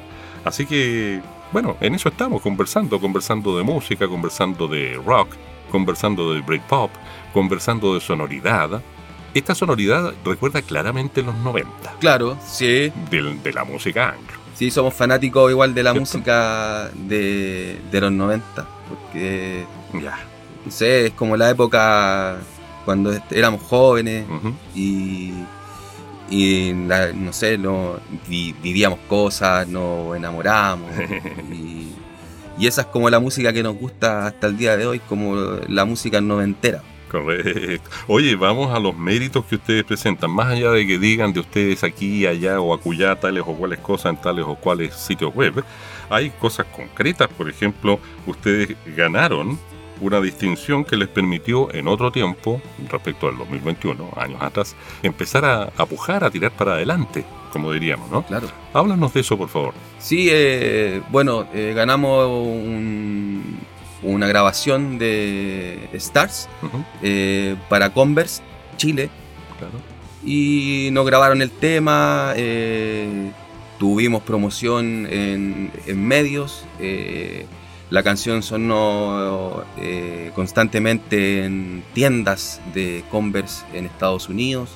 Así 0.46 0.66
que, 0.66 1.22
bueno, 1.52 1.76
en 1.82 1.96
eso 1.96 2.10
estamos, 2.10 2.42
conversando, 2.42 3.00
conversando 3.00 3.58
de 3.58 3.64
música, 3.64 4.08
conversando 4.08 4.68
de 4.68 5.00
rock, 5.06 5.30
conversando 5.72 6.34
de 6.34 6.42
Britpop, 6.42 6.92
conversando 7.34 7.94
de 7.94 8.00
sonoridad. 8.02 8.82
Esta 9.34 9.54
sonoridad 9.54 10.14
recuerda 10.26 10.62
claramente 10.62 11.22
los 11.22 11.36
90, 11.36 11.96
Claro, 12.00 12.38
sí. 12.46 12.92
del- 13.12 13.44
de, 13.44 13.54
la 13.54 13.66
música 13.66 14.10
anglo. 14.10 14.38
Sí, 14.56 14.72
somos 14.72 14.94
fanáticos 14.96 15.52
igual 15.52 15.76
de 15.76 15.84
la 15.84 15.92
¿Cierto? 15.92 16.00
música 16.18 16.90
de, 16.96 17.80
de 17.92 18.02
los 18.02 18.12
90. 18.12 18.66
Porque, 18.90 19.66
Ya. 20.02 20.18
No 20.68 20.72
sé, 20.72 21.08
es 21.08 21.14
como 21.14 21.36
la 21.38 21.50
época 21.50 22.38
cuando 22.86 23.12
éramos 23.32 23.62
jóvenes 23.64 24.26
y, 24.76 25.34
y 26.30 26.74
la- 26.88 27.12
no 27.14 27.34
sé, 27.34 27.58
no, 27.58 27.98
vi- 28.28 28.54
vivíamos 28.62 29.00
cosas, 29.08 29.68
nos 29.68 30.16
enamoramos. 30.16 30.90
y, 31.52 31.88
y 32.60 32.68
esa 32.68 32.82
es 32.82 32.88
como 32.88 33.10
la 33.10 33.20
música 33.20 33.52
que 33.54 33.64
nos 33.64 33.76
gusta 33.76 34.28
hasta 34.28 34.48
el 34.48 34.58
día 34.58 34.76
de 34.78 34.86
hoy, 34.86 35.00
como 35.00 35.36
la 35.68 35.86
música 35.86 36.22
noventera. 36.22 36.82
Correcto. 37.12 37.90
Oye, 38.08 38.36
vamos 38.36 38.76
a 38.76 38.80
los 38.80 38.98
méritos 38.98 39.46
que 39.46 39.56
ustedes 39.56 39.86
presentan. 39.86 40.30
Más 40.30 40.48
allá 40.48 40.72
de 40.72 40.86
que 40.86 41.00
digan 41.00 41.32
de 41.32 41.40
ustedes 41.40 41.84
aquí, 41.86 42.26
allá 42.28 42.60
o 42.60 42.74
acullá 42.74 43.16
tales 43.18 43.44
o 43.48 43.54
cuales 43.56 43.80
cosas 43.80 44.14
en 44.14 44.22
tales 44.22 44.44
o 44.46 44.56
cuales 44.56 44.94
sitios 44.94 45.34
web, 45.34 45.64
hay 46.10 46.30
cosas 46.32 46.66
concretas. 46.76 47.30
Por 47.30 47.50
ejemplo, 47.50 47.98
ustedes 48.26 48.76
ganaron 48.98 49.58
una 50.02 50.22
distinción 50.22 50.84
que 50.86 50.96
les 50.98 51.08
permitió 51.08 51.74
en 51.74 51.88
otro 51.88 52.12
tiempo, 52.12 52.62
respecto 52.90 53.28
al 53.28 53.38
2021, 53.38 54.10
años 54.16 54.42
atrás, 54.42 54.76
empezar 55.04 55.46
a, 55.46 55.64
a 55.78 55.86
pujar, 55.86 56.24
a 56.24 56.30
tirar 56.30 56.52
para 56.52 56.74
adelante, 56.74 57.24
como 57.52 57.72
diríamos, 57.72 58.10
¿no? 58.12 58.24
Claro. 58.24 58.48
Háblanos 58.74 59.14
de 59.14 59.22
eso, 59.22 59.38
por 59.38 59.50
favor. 59.50 59.74
Sí, 60.00 60.28
eh, 60.30 61.02
bueno, 61.10 61.48
eh, 61.54 61.74
ganamos 61.76 62.28
un- 62.28 63.58
una 64.04 64.28
grabación 64.28 65.00
de 65.00 65.90
Stars 65.94 66.48
eh, 67.02 67.56
para 67.70 67.92
Converse, 67.94 68.44
Chile, 68.78 69.10
claro. 69.58 69.74
y 70.24 70.90
nos 70.92 71.06
grabaron 71.08 71.42
el 71.42 71.50
tema, 71.50 72.34
tuvimos 73.80 74.22
promoción 74.24 75.08
en, 75.10 75.72
en 75.88 76.08
medios, 76.08 76.64
la 77.90 78.04
canción 78.04 78.44
sonó 78.44 79.64
eh, 79.78 80.32
constantemente 80.36 81.46
en 81.46 81.84
tiendas 81.94 82.62
de 82.74 83.04
Converse 83.10 83.66
en 83.74 83.86
Estados 83.86 84.28
Unidos, 84.30 84.72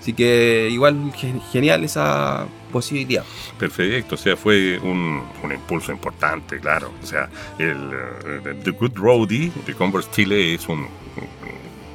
así 0.00 0.12
que 0.14 0.68
igual 0.70 1.12
ge- 1.14 1.40
genial 1.52 1.84
esa 1.84 2.46
posibilidad. 2.72 3.24
Perfecto, 3.58 4.14
o 4.14 4.18
sea, 4.18 4.36
fue 4.36 4.78
un, 4.78 5.22
un 5.42 5.52
impulso 5.52 5.92
importante, 5.92 6.58
claro. 6.60 6.90
O 7.02 7.06
sea, 7.06 7.28
el, 7.58 7.90
eh, 7.92 8.54
The 8.64 8.70
Good 8.70 8.92
Roadie 8.96 9.52
de 9.66 9.74
Converse 9.74 10.08
Chile 10.12 10.54
es 10.54 10.66
un, 10.68 10.78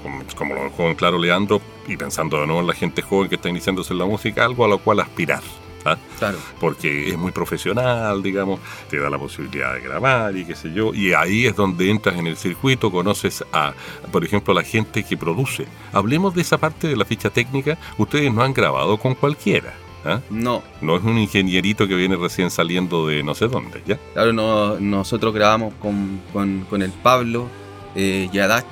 un- 0.04 0.26
como 0.36 0.54
lo 0.54 0.66
dejó 0.66 0.84
en 0.90 0.96
claro 0.96 1.18
Leandro, 1.18 1.62
y 1.88 1.98
pensando 1.98 2.40
de 2.40 2.46
nuevo 2.46 2.62
en 2.62 2.68
la 2.68 2.74
gente 2.74 3.02
joven 3.02 3.30
que 3.30 3.36
está 3.36 3.50
iniciándose 3.50 3.94
en 3.94 4.00
la 4.00 4.06
música, 4.06 4.44
algo 4.46 4.66
a 4.66 4.68
lo 4.68 4.78
cual 4.80 5.00
aspirar. 5.00 5.42
¿Ah? 5.86 5.98
Claro. 6.20 6.38
Porque 6.60 7.10
es 7.10 7.18
muy 7.18 7.32
profesional, 7.32 8.22
digamos, 8.22 8.60
te 8.90 9.00
da 9.00 9.10
la 9.10 9.18
posibilidad 9.18 9.74
de 9.74 9.82
grabar 9.82 10.36
y 10.36 10.44
qué 10.46 10.56
sé 10.56 10.74
yo, 10.74 10.94
y 10.94 11.14
ahí 11.14 11.46
es 11.46 11.56
donde 11.56 11.90
entras 11.90 12.18
en 12.18 12.28
el 12.28 12.36
circuito, 12.38 12.92
conoces 12.92 13.44
a, 13.54 13.74
por 14.12 14.26
ejemplo, 14.26 14.52
a 14.52 14.56
la 14.56 14.64
gente 14.64 15.04
que 15.04 15.16
produce. 15.16 15.66
Hablemos 15.94 16.36
de 16.36 16.42
esa 16.42 16.58
parte 16.58 16.88
de 16.88 16.96
la 16.98 17.06
ficha 17.06 17.30
técnica, 17.30 17.78
ustedes 17.98 18.34
no 18.34 18.42
han 18.44 18.54
grabado 18.54 18.98
con 18.98 19.16
cualquiera. 19.16 19.74
¿ah? 20.06 20.20
No, 20.30 20.62
No 20.82 20.96
es 20.98 21.04
un 21.04 21.18
ingenierito 21.18 21.88
que 21.88 21.96
viene 21.96 22.16
recién 22.16 22.52
saliendo 22.52 23.08
de 23.08 23.24
no 23.24 23.34
sé 23.36 23.48
dónde, 23.48 23.82
¿ya? 23.86 23.98
Claro, 24.14 24.34
no- 24.34 24.80
nosotros 24.80 25.34
grabamos 25.34 25.74
con, 25.82 26.22
con- 26.34 26.66
con 26.70 26.82
el 26.82 26.92
Pablo 26.92 27.48
eh, 27.96 28.30
Yadach, 28.34 28.66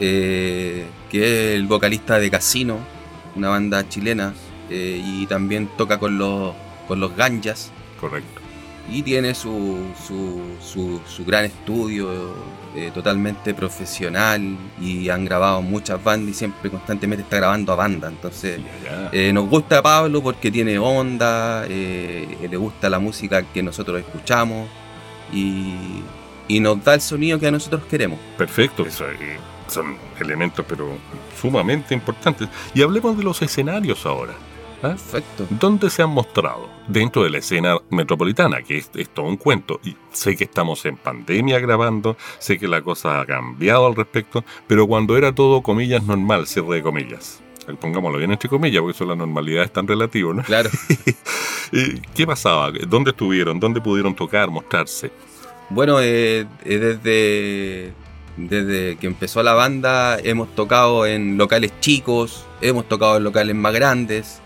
eh, 0.00 0.84
que 1.10 1.18
es 1.52 1.56
el 1.56 1.66
vocalista 1.66 2.18
de 2.18 2.30
Casino, 2.30 2.78
una 3.36 3.48
banda 3.48 3.88
chilena, 3.88 4.34
eh, 4.70 5.00
y 5.04 5.26
también 5.26 5.68
toca 5.76 5.98
con 5.98 6.18
los, 6.18 6.54
con 6.88 7.00
los 7.00 7.14
Ganjas, 7.16 7.70
Correcto. 8.00 8.40
y 8.90 9.02
tiene 9.02 9.34
su, 9.34 9.78
su, 10.06 10.40
su- 10.60 11.00
su 11.06 11.24
gran 11.24 11.44
estudio 11.44 12.34
eh, 12.76 12.90
totalmente 12.92 13.54
profesional, 13.54 14.56
y 14.80 15.08
han 15.08 15.24
grabado 15.24 15.62
muchas 15.62 16.02
bandas, 16.02 16.30
y 16.30 16.34
siempre 16.34 16.70
constantemente 16.70 17.22
está 17.22 17.36
grabando 17.36 17.72
a 17.72 17.76
banda, 17.76 18.08
entonces... 18.08 18.60
Eh, 19.12 19.32
nos 19.32 19.48
gusta 19.48 19.80
Pablo 19.82 20.22
porque 20.22 20.50
tiene 20.50 20.78
onda, 20.78 21.64
le 21.68 22.56
gusta 22.56 22.90
la 22.90 22.98
música 22.98 23.42
que 23.42 23.62
nosotros 23.62 24.00
escuchamos 24.00 24.68
y, 25.32 25.72
y 26.48 26.58
nos 26.60 26.82
da 26.84 26.94
el 26.94 27.00
sonido 27.00 27.38
que 27.38 27.50
nosotros 27.50 27.82
queremos. 27.88 28.18
Perfecto. 28.36 28.84
Eso, 28.84 29.04
son 29.68 29.96
elementos, 30.20 30.64
pero 30.68 30.96
sumamente 31.40 31.94
importantes. 31.94 32.48
Y 32.74 32.82
hablemos 32.82 33.16
de 33.16 33.22
los 33.24 33.40
escenarios 33.40 34.04
ahora. 34.04 34.34
Perfecto. 34.88 35.46
¿Dónde 35.48 35.88
se 35.88 36.02
han 36.02 36.10
mostrado? 36.10 36.68
Dentro 36.88 37.22
de 37.22 37.30
la 37.30 37.38
escena 37.38 37.78
metropolitana, 37.90 38.62
que 38.62 38.76
es, 38.76 38.90
es 38.94 39.08
todo 39.08 39.26
un 39.26 39.38
cuento. 39.38 39.80
Y 39.82 39.96
sé 40.12 40.36
que 40.36 40.44
estamos 40.44 40.84
en 40.84 40.96
pandemia 40.96 41.58
grabando, 41.58 42.16
sé 42.38 42.58
que 42.58 42.68
la 42.68 42.82
cosa 42.82 43.20
ha 43.20 43.26
cambiado 43.26 43.86
al 43.86 43.96
respecto, 43.96 44.44
pero 44.66 44.86
cuando 44.86 45.16
era 45.16 45.34
todo, 45.34 45.62
comillas, 45.62 46.02
normal, 46.04 46.46
cierre 46.46 46.76
de 46.76 46.82
comillas. 46.82 47.40
Pongámoslo 47.80 48.18
bien 48.18 48.30
entre 48.30 48.50
comillas, 48.50 48.82
porque 48.82 48.94
eso 48.94 49.06
la 49.06 49.16
normalidad 49.16 49.64
es 49.64 49.72
tan 49.72 49.86
relativo, 49.86 50.34
¿no? 50.34 50.42
Claro. 50.42 50.68
¿Qué 52.14 52.26
pasaba? 52.26 52.70
¿Dónde 52.86 53.10
estuvieron? 53.10 53.58
¿Dónde 53.58 53.80
pudieron 53.80 54.14
tocar, 54.14 54.50
mostrarse? 54.50 55.10
Bueno, 55.70 55.98
eh, 56.00 56.46
eh, 56.64 56.78
desde, 56.78 57.92
desde 58.36 58.96
que 58.96 59.06
empezó 59.06 59.42
la 59.42 59.54
banda 59.54 60.18
hemos 60.18 60.54
tocado 60.54 61.06
en 61.06 61.38
locales 61.38 61.72
chicos, 61.80 62.44
hemos 62.60 62.86
tocado 62.86 63.16
en 63.16 63.24
locales 63.24 63.56
más 63.56 63.72
grandes. 63.72 64.42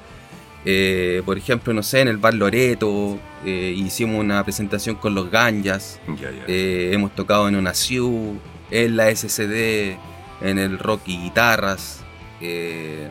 Eh, 0.70 1.22
por 1.24 1.38
ejemplo, 1.38 1.72
no 1.72 1.82
sé, 1.82 2.00
en 2.02 2.08
el 2.08 2.18
Bar 2.18 2.34
Loreto 2.34 3.18
eh, 3.42 3.72
hicimos 3.74 4.20
una 4.20 4.44
presentación 4.44 4.96
con 4.96 5.14
los 5.14 5.30
Ganjas. 5.30 5.98
Ya. 6.20 6.28
Eh, 6.46 6.90
hemos 6.92 7.14
tocado 7.14 7.48
en 7.48 7.54
Onaciu, 7.56 8.38
en 8.70 8.96
la 8.98 9.08
SCD, 9.14 9.96
en 10.42 10.58
el 10.58 10.78
Rock 10.78 11.02
y 11.06 11.16
Guitarras. 11.22 12.04
eh, 12.42 13.08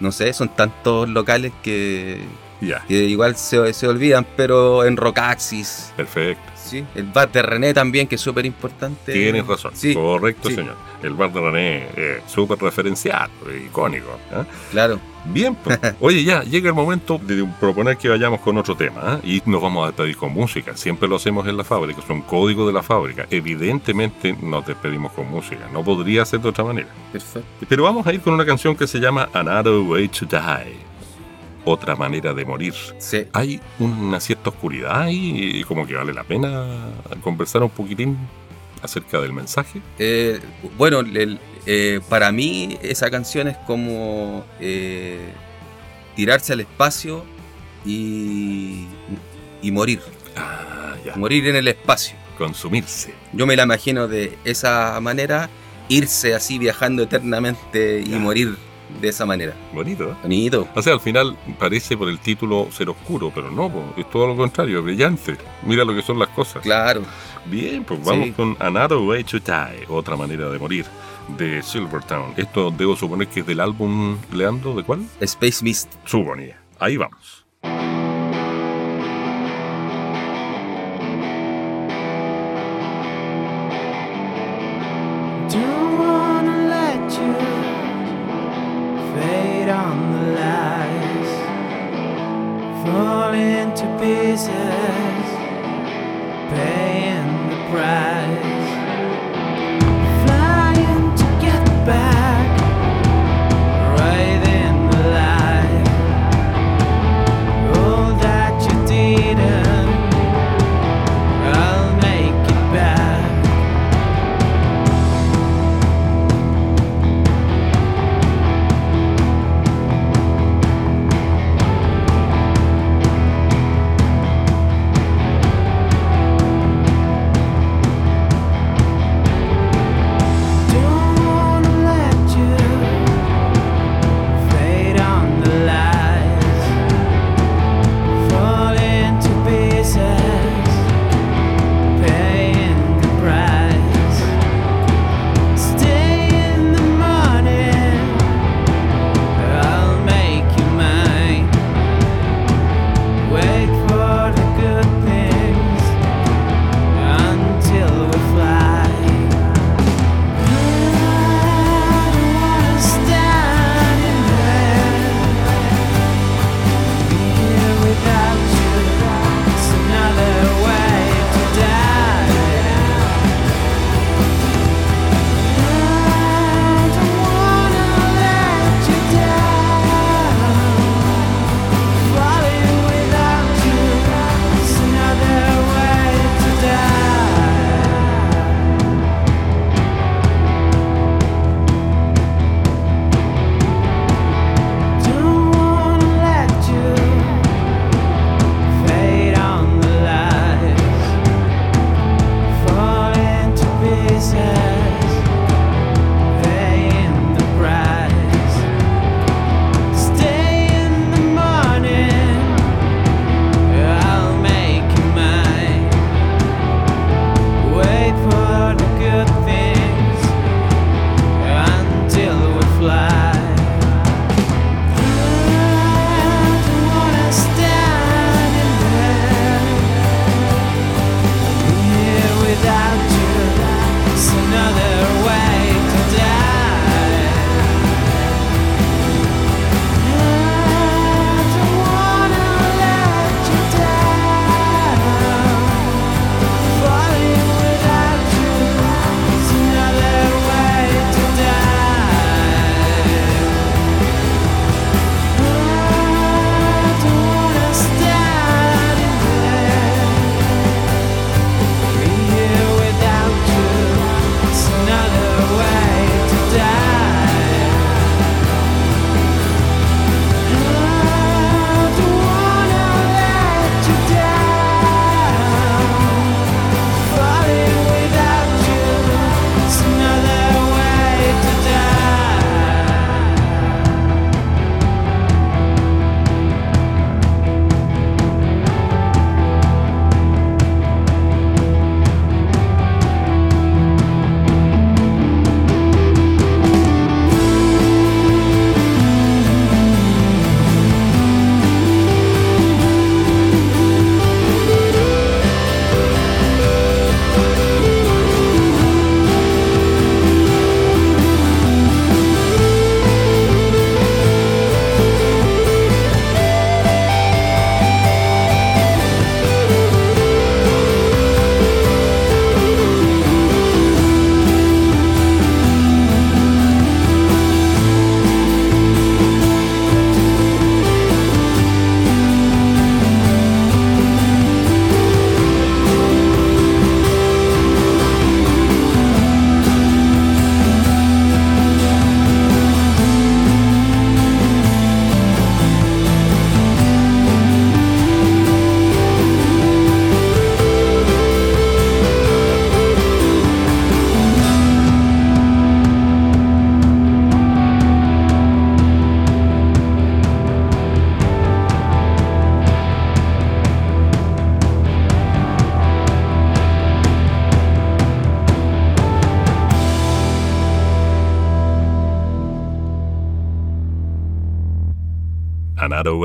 no 0.00 0.10
sé, 0.12 0.32
son 0.32 0.48
tantos 0.50 1.08
locales 1.08 1.52
que, 1.62 2.20
igual 2.88 3.36
se, 3.36 3.72
se 3.72 3.86
olvidan, 3.88 4.26
pero 4.36 4.84
en 4.84 4.96
Rockaxis, 4.96 5.92
perfecto. 5.96 6.42
¿sí? 6.54 6.84
el 6.94 7.04
bar 7.04 7.30
de 7.32 7.42
René 7.42 7.72
también, 7.72 8.06
que 8.06 8.16
es 8.16 8.20
súper 8.20 8.44
importante. 8.44 9.12
Tienes 9.12 9.46
razón. 9.46 9.70
Sí, 9.74 9.94
Correcto, 9.94 10.48
sí. 10.50 10.56
señor. 10.56 10.74
El 11.02 11.14
bar 11.14 11.32
de 11.32 11.40
René, 11.40 11.88
eh, 11.96 12.20
súper 12.26 12.58
referenciado, 12.58 13.30
eh, 13.50 13.62
icónico. 13.68 14.18
¿eh? 14.32 14.42
claro. 14.72 15.00
Bien, 15.32 15.54
pues. 15.54 15.78
oye, 16.00 16.24
ya 16.24 16.42
llega 16.42 16.68
el 16.68 16.74
momento 16.74 17.18
de 17.18 17.46
proponer 17.60 17.96
que 17.96 18.08
vayamos 18.08 18.40
con 18.40 18.56
otro 18.58 18.76
tema 18.76 19.20
¿eh? 19.22 19.42
y 19.44 19.50
nos 19.50 19.60
vamos 19.60 19.84
a 19.84 19.86
despedir 19.88 20.16
con 20.16 20.32
música. 20.32 20.76
Siempre 20.76 21.08
lo 21.08 21.16
hacemos 21.16 21.46
en 21.46 21.56
la 21.56 21.64
fábrica, 21.64 22.00
es 22.00 22.10
un 22.10 22.22
código 22.22 22.66
de 22.66 22.72
la 22.72 22.82
fábrica. 22.82 23.26
Evidentemente 23.30 24.36
nos 24.40 24.66
despedimos 24.66 25.12
con 25.12 25.30
música, 25.30 25.68
no 25.72 25.84
podría 25.84 26.24
ser 26.24 26.40
de 26.40 26.48
otra 26.48 26.64
manera. 26.64 26.88
Perfecto. 27.12 27.66
Pero 27.68 27.84
vamos 27.84 28.06
a 28.06 28.12
ir 28.12 28.20
con 28.20 28.34
una 28.34 28.46
canción 28.46 28.76
que 28.76 28.86
se 28.86 28.98
llama 28.98 29.28
Another 29.32 29.74
Way 29.74 30.08
to 30.08 30.26
Die. 30.26 30.76
Otra 31.64 31.96
manera 31.96 32.32
de 32.32 32.44
morir. 32.44 32.74
Sí. 32.98 33.24
Hay 33.32 33.60
una 33.80 34.20
cierta 34.20 34.50
oscuridad 34.50 35.02
ahí 35.02 35.50
y 35.54 35.64
como 35.64 35.84
que 35.84 35.94
vale 35.94 36.14
la 36.14 36.22
pena 36.22 36.64
conversar 37.22 37.62
un 37.64 37.70
poquitín 37.70 38.16
acerca 38.86 39.20
del 39.20 39.32
mensaje. 39.32 39.82
Eh, 39.98 40.40
bueno, 40.78 41.00
el- 41.00 41.38
eh, 41.66 42.00
para 42.08 42.32
mí 42.32 42.78
esa 42.82 43.10
canción 43.10 43.48
es 43.48 43.56
como 43.66 44.44
eh, 44.60 45.18
tirarse 46.14 46.52
al 46.54 46.60
espacio 46.60 47.24
y, 47.84 48.86
y 49.62 49.70
morir. 49.70 50.00
Ah, 50.36 50.94
ya. 51.04 51.16
Morir 51.16 51.46
en 51.48 51.56
el 51.56 51.68
espacio. 51.68 52.16
consumirse. 52.38 53.14
Yo 53.32 53.46
me 53.46 53.56
la 53.56 53.62
imagino 53.64 54.08
de 54.08 54.36
esa 54.44 54.98
manera, 55.00 55.48
irse 55.88 56.34
así 56.34 56.58
viajando 56.58 57.02
eternamente 57.04 58.00
y 58.04 58.10
morir 58.10 58.56
de 59.00 59.08
esa 59.08 59.24
manera. 59.26 59.54
Bonito, 59.72 60.10
¿eh? 60.10 60.14
Bonito. 60.22 60.68
O 60.74 60.82
sea, 60.82 60.92
al 60.92 61.00
final 61.00 61.36
parece 61.58 61.96
por 61.96 62.08
el 62.08 62.18
título 62.18 62.68
ser 62.70 62.88
oscuro, 62.90 63.32
pero 63.34 63.50
no, 63.50 63.94
es 63.96 64.08
todo 64.10 64.26
lo 64.28 64.36
contrario, 64.36 64.82
brillante. 64.82 65.36
Mira 65.62 65.84
lo 65.84 65.94
que 65.94 66.02
son 66.02 66.18
las 66.18 66.28
cosas. 66.28 66.62
Claro. 66.62 67.02
Bien, 67.50 67.84
pues 67.84 68.02
vamos 68.04 68.26
Sí. 68.26 68.32
con 68.32 68.56
Another 68.58 68.98
Way 68.98 69.24
to 69.24 69.38
Die, 69.38 69.86
otra 69.88 70.16
manera 70.16 70.48
de 70.48 70.58
morir, 70.58 70.84
de 71.38 71.62
Silvertown. 71.62 72.32
Esto 72.36 72.70
debo 72.70 72.96
suponer 72.96 73.28
que 73.28 73.40
es 73.40 73.46
del 73.46 73.60
álbum, 73.60 74.16
Leandro, 74.32 74.74
¿de 74.74 74.82
cuál? 74.82 75.06
Space 75.20 75.62
Mist. 75.62 75.92
Suponía. 76.04 76.60
Ahí 76.78 76.96
vamos. 76.96 77.46
Don't 85.48 85.86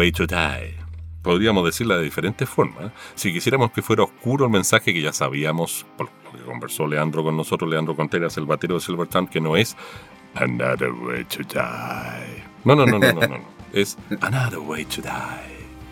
Way 0.01 0.11
to 0.13 0.25
Die. 0.25 0.73
Podríamos 1.21 1.63
decirla 1.63 1.97
de 1.97 2.01
diferentes 2.01 2.49
formas. 2.49 2.91
Si 3.13 3.31
quisiéramos 3.31 3.71
que 3.71 3.83
fuera 3.83 4.01
oscuro 4.01 4.45
el 4.45 4.51
mensaje 4.51 4.95
que 4.95 4.99
ya 4.99 5.13
sabíamos, 5.13 5.85
por 5.95 6.09
lo 6.25 6.31
que 6.31 6.43
conversó 6.43 6.87
Leandro 6.87 7.23
con 7.23 7.37
nosotros, 7.37 7.69
Leandro 7.69 7.95
Contreras, 7.95 8.35
el 8.37 8.47
batero 8.47 8.73
de 8.73 8.81
Silvertown, 8.81 9.27
que 9.27 9.39
no 9.39 9.55
es 9.55 9.77
Another 10.33 10.91
Way 10.91 11.25
to 11.25 11.43
Die. 11.43 12.43
No, 12.65 12.75
no, 12.75 12.87
no, 12.87 12.97
no, 12.97 13.13
no, 13.13 13.21
no. 13.21 13.27
no. 13.27 13.43
Es 13.73 13.95
Another 14.21 14.57
Way 14.57 14.85
to 14.85 15.03
Die. 15.03 15.11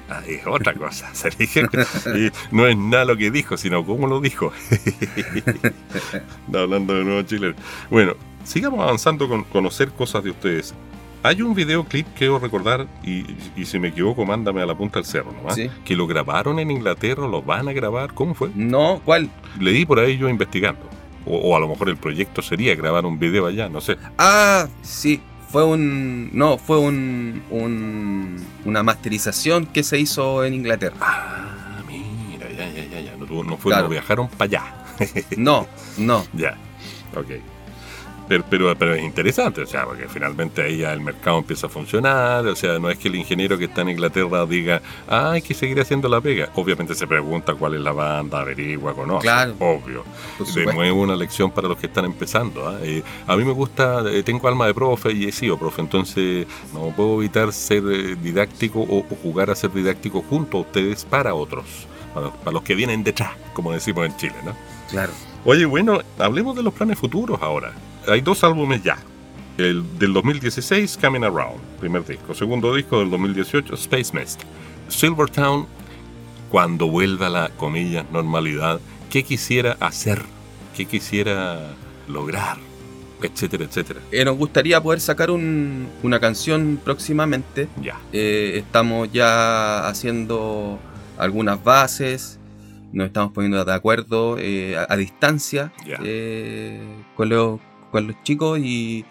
Ah, 0.09 0.23
es 0.27 0.41
otra 0.47 0.73
cosa. 0.73 1.07
Se 1.13 1.29
dije, 1.29 1.67
y 2.15 2.31
no 2.49 2.65
es 2.65 2.75
nada 2.75 3.05
lo 3.05 3.15
que 3.15 3.29
dijo, 3.29 3.57
sino 3.57 3.85
cómo 3.85 4.07
lo 4.07 4.19
dijo. 4.19 4.51
No, 6.47 6.59
hablando 6.59 6.95
de 6.95 7.03
nuevo 7.03 7.21
Chile. 7.21 7.53
Bueno, 7.91 8.15
sigamos 8.43 8.79
avanzando 8.79 9.29
con 9.29 9.43
conocer 9.43 9.91
cosas 9.91 10.23
de 10.23 10.31
ustedes. 10.31 10.73
Hay 11.21 11.41
un 11.41 11.53
videoclip 11.53 12.07
que 12.13 12.25
debo 12.25 12.39
recordar, 12.39 12.87
y, 13.03 13.25
y 13.57 13.65
si 13.65 13.77
me 13.79 13.89
equivoco, 13.89 14.25
mándame 14.25 14.61
a 14.61 14.65
la 14.65 14.75
punta 14.75 14.99
del 14.99 15.05
cerro 15.05 15.31
nomás. 15.33 15.55
Sí. 15.55 15.69
Que 15.83 15.95
lo 15.95 16.07
grabaron 16.07 16.59
en 16.59 16.71
Inglaterra, 16.71 17.27
lo 17.27 17.41
van 17.41 17.67
a 17.67 17.73
grabar. 17.73 18.13
¿Cómo 18.13 18.33
fue? 18.33 18.49
No, 18.55 19.01
¿cuál? 19.03 19.29
Leí 19.59 19.85
por 19.85 19.99
ahí 19.99 20.17
yo 20.17 20.29
investigando. 20.29 20.81
O, 21.25 21.35
o 21.37 21.55
a 21.57 21.59
lo 21.59 21.67
mejor 21.67 21.89
el 21.89 21.97
proyecto 21.97 22.41
sería 22.41 22.73
grabar 22.75 23.05
un 23.05 23.19
video 23.19 23.45
allá, 23.47 23.67
no 23.67 23.81
sé. 23.81 23.97
Ah, 24.17 24.67
sí. 24.81 25.21
Fue 25.51 25.65
un. 25.65 26.29
No, 26.31 26.57
fue 26.59 26.77
un, 26.77 27.41
un. 27.49 28.37
Una 28.65 28.83
masterización 28.83 29.65
que 29.65 29.81
se 29.83 29.99
hizo 29.99 30.45
en 30.45 30.53
Inglaterra. 30.53 30.95
Ah, 31.01 31.81
mira, 31.87 32.47
ya, 32.51 32.69
ya, 32.71 32.85
ya, 32.85 33.01
ya. 33.01 33.15
No, 33.17 33.43
no 33.43 33.57
fue, 33.57 33.71
Claro. 33.71 33.85
no 33.85 33.89
viajaron 33.89 34.27
para 34.29 34.43
allá. 34.45 34.63
No, 35.37 35.67
no. 35.97 36.23
Ya, 36.33 36.55
ok. 37.15 37.31
Pero, 38.29 38.43
pero, 38.47 38.75
pero 38.77 38.93
es 38.93 39.03
interesante, 39.03 39.63
o 39.63 39.65
sea, 39.65 39.85
porque 39.85 40.07
finalmente 40.07 40.61
ahí 40.61 40.77
ya 40.77 40.93
el 40.93 41.01
mercado 41.01 41.39
empieza 41.39 41.65
a 41.65 41.69
funcionar, 41.69 42.45
o 42.45 42.55
sea, 42.55 42.77
no 42.77 42.91
es 42.91 42.99
que 42.99 43.07
el 43.07 43.15
ingeniero 43.15 43.57
que 43.57 43.65
está 43.65 43.81
en 43.81 43.89
Inglaterra 43.89 44.45
diga, 44.45 44.83
ah, 45.07 45.31
hay 45.31 45.41
que 45.41 45.55
seguir 45.55 45.81
haciendo 45.81 46.07
la 46.07 46.21
pega. 46.21 46.49
Obviamente 46.53 46.93
se 46.93 47.07
pregunta 47.07 47.55
cuál 47.55 47.73
es 47.73 47.81
la 47.81 47.91
banda, 47.91 48.41
averigua, 48.41 48.93
conoce. 48.93 49.23
Claro. 49.23 49.55
Obvio. 49.57 50.03
De 50.53 50.65
nuevo 50.71 51.01
una 51.01 51.15
lección 51.15 51.49
para 51.49 51.67
los 51.67 51.79
que 51.79 51.87
están 51.87 52.05
empezando. 52.05 52.69
¿ah? 52.69 52.77
Eh, 52.83 53.01
a 53.25 53.35
mí 53.35 53.43
me 53.43 53.51
gusta, 53.51 54.03
eh, 54.11 54.21
tengo 54.21 54.47
alma 54.47 54.67
de 54.67 54.75
profe 54.75 55.11
y 55.11 55.25
he 55.25 55.31
sido 55.31 55.57
profe, 55.57 55.81
entonces 55.81 56.45
no 56.71 56.93
puedo 56.95 57.19
evitar 57.19 57.51
ser 57.51 57.81
eh, 57.91 58.15
didáctico 58.15 58.81
o, 58.81 58.99
o 58.99 59.15
jugar 59.23 59.49
a 59.49 59.55
ser 59.55 59.73
didáctico 59.73 60.23
junto 60.29 60.59
a 60.59 60.61
ustedes 60.61 61.03
para 61.03 61.33
otros, 61.33 61.65
para, 62.13 62.29
para 62.29 62.51
los 62.51 62.61
que 62.61 62.75
vienen 62.75 63.03
detrás, 63.03 63.31
como 63.53 63.71
decimos 63.71 64.05
en 64.05 64.15
Chile, 64.17 64.35
¿no? 64.45 64.55
Claro. 64.91 65.13
Oye, 65.45 65.65
bueno, 65.65 65.99
hablemos 66.19 66.55
de 66.55 66.61
los 66.61 66.75
planes 66.75 66.99
futuros 66.99 67.41
ahora. 67.41 67.73
Hay 68.09 68.21
dos 68.21 68.43
álbumes 68.43 68.83
ya. 68.83 68.97
El 69.57 69.83
del 69.99 70.13
2016, 70.13 70.97
Coming 71.01 71.23
Around, 71.23 71.59
primer 71.79 72.05
disco. 72.05 72.33
Segundo 72.33 72.73
disco 72.73 72.99
del 72.99 73.09
2018, 73.09 73.73
Space 73.75 74.17
Mist. 74.17 74.41
Silvertown, 74.87 75.67
cuando 76.49 76.87
vuelva 76.87 77.27
a 77.27 77.29
la, 77.29 77.49
comillas, 77.49 78.05
normalidad, 78.11 78.79
¿qué 79.09 79.23
quisiera 79.23 79.75
hacer? 79.81 80.21
¿Qué 80.75 80.85
quisiera 80.85 81.73
lograr? 82.07 82.57
Etcétera, 83.21 83.65
etcétera. 83.65 83.99
Eh, 84.13 84.23
nos 84.23 84.37
gustaría 84.37 84.81
poder 84.81 85.01
sacar 85.01 85.29
un- 85.29 85.89
una 86.03 86.21
canción 86.21 86.79
próximamente. 86.81 87.67
Ya. 87.81 87.99
Eh, 88.13 88.53
estamos 88.55 89.11
ya 89.11 89.87
haciendo 89.89 90.79
algunas 91.17 91.61
bases. 91.61 92.39
Nos 92.93 93.07
estamos 93.07 93.33
poniendo 93.33 93.63
de 93.65 93.73
acuerdo 93.73 94.37
eh, 94.39 94.77
a, 94.77 94.87
a 94.91 94.95
distancia 94.95 95.73
eh, 96.01 96.81
con, 97.15 97.27
los, 97.29 97.59
con 97.91 98.07
los 98.07 98.23
chicos 98.23 98.59
y, 98.59 99.05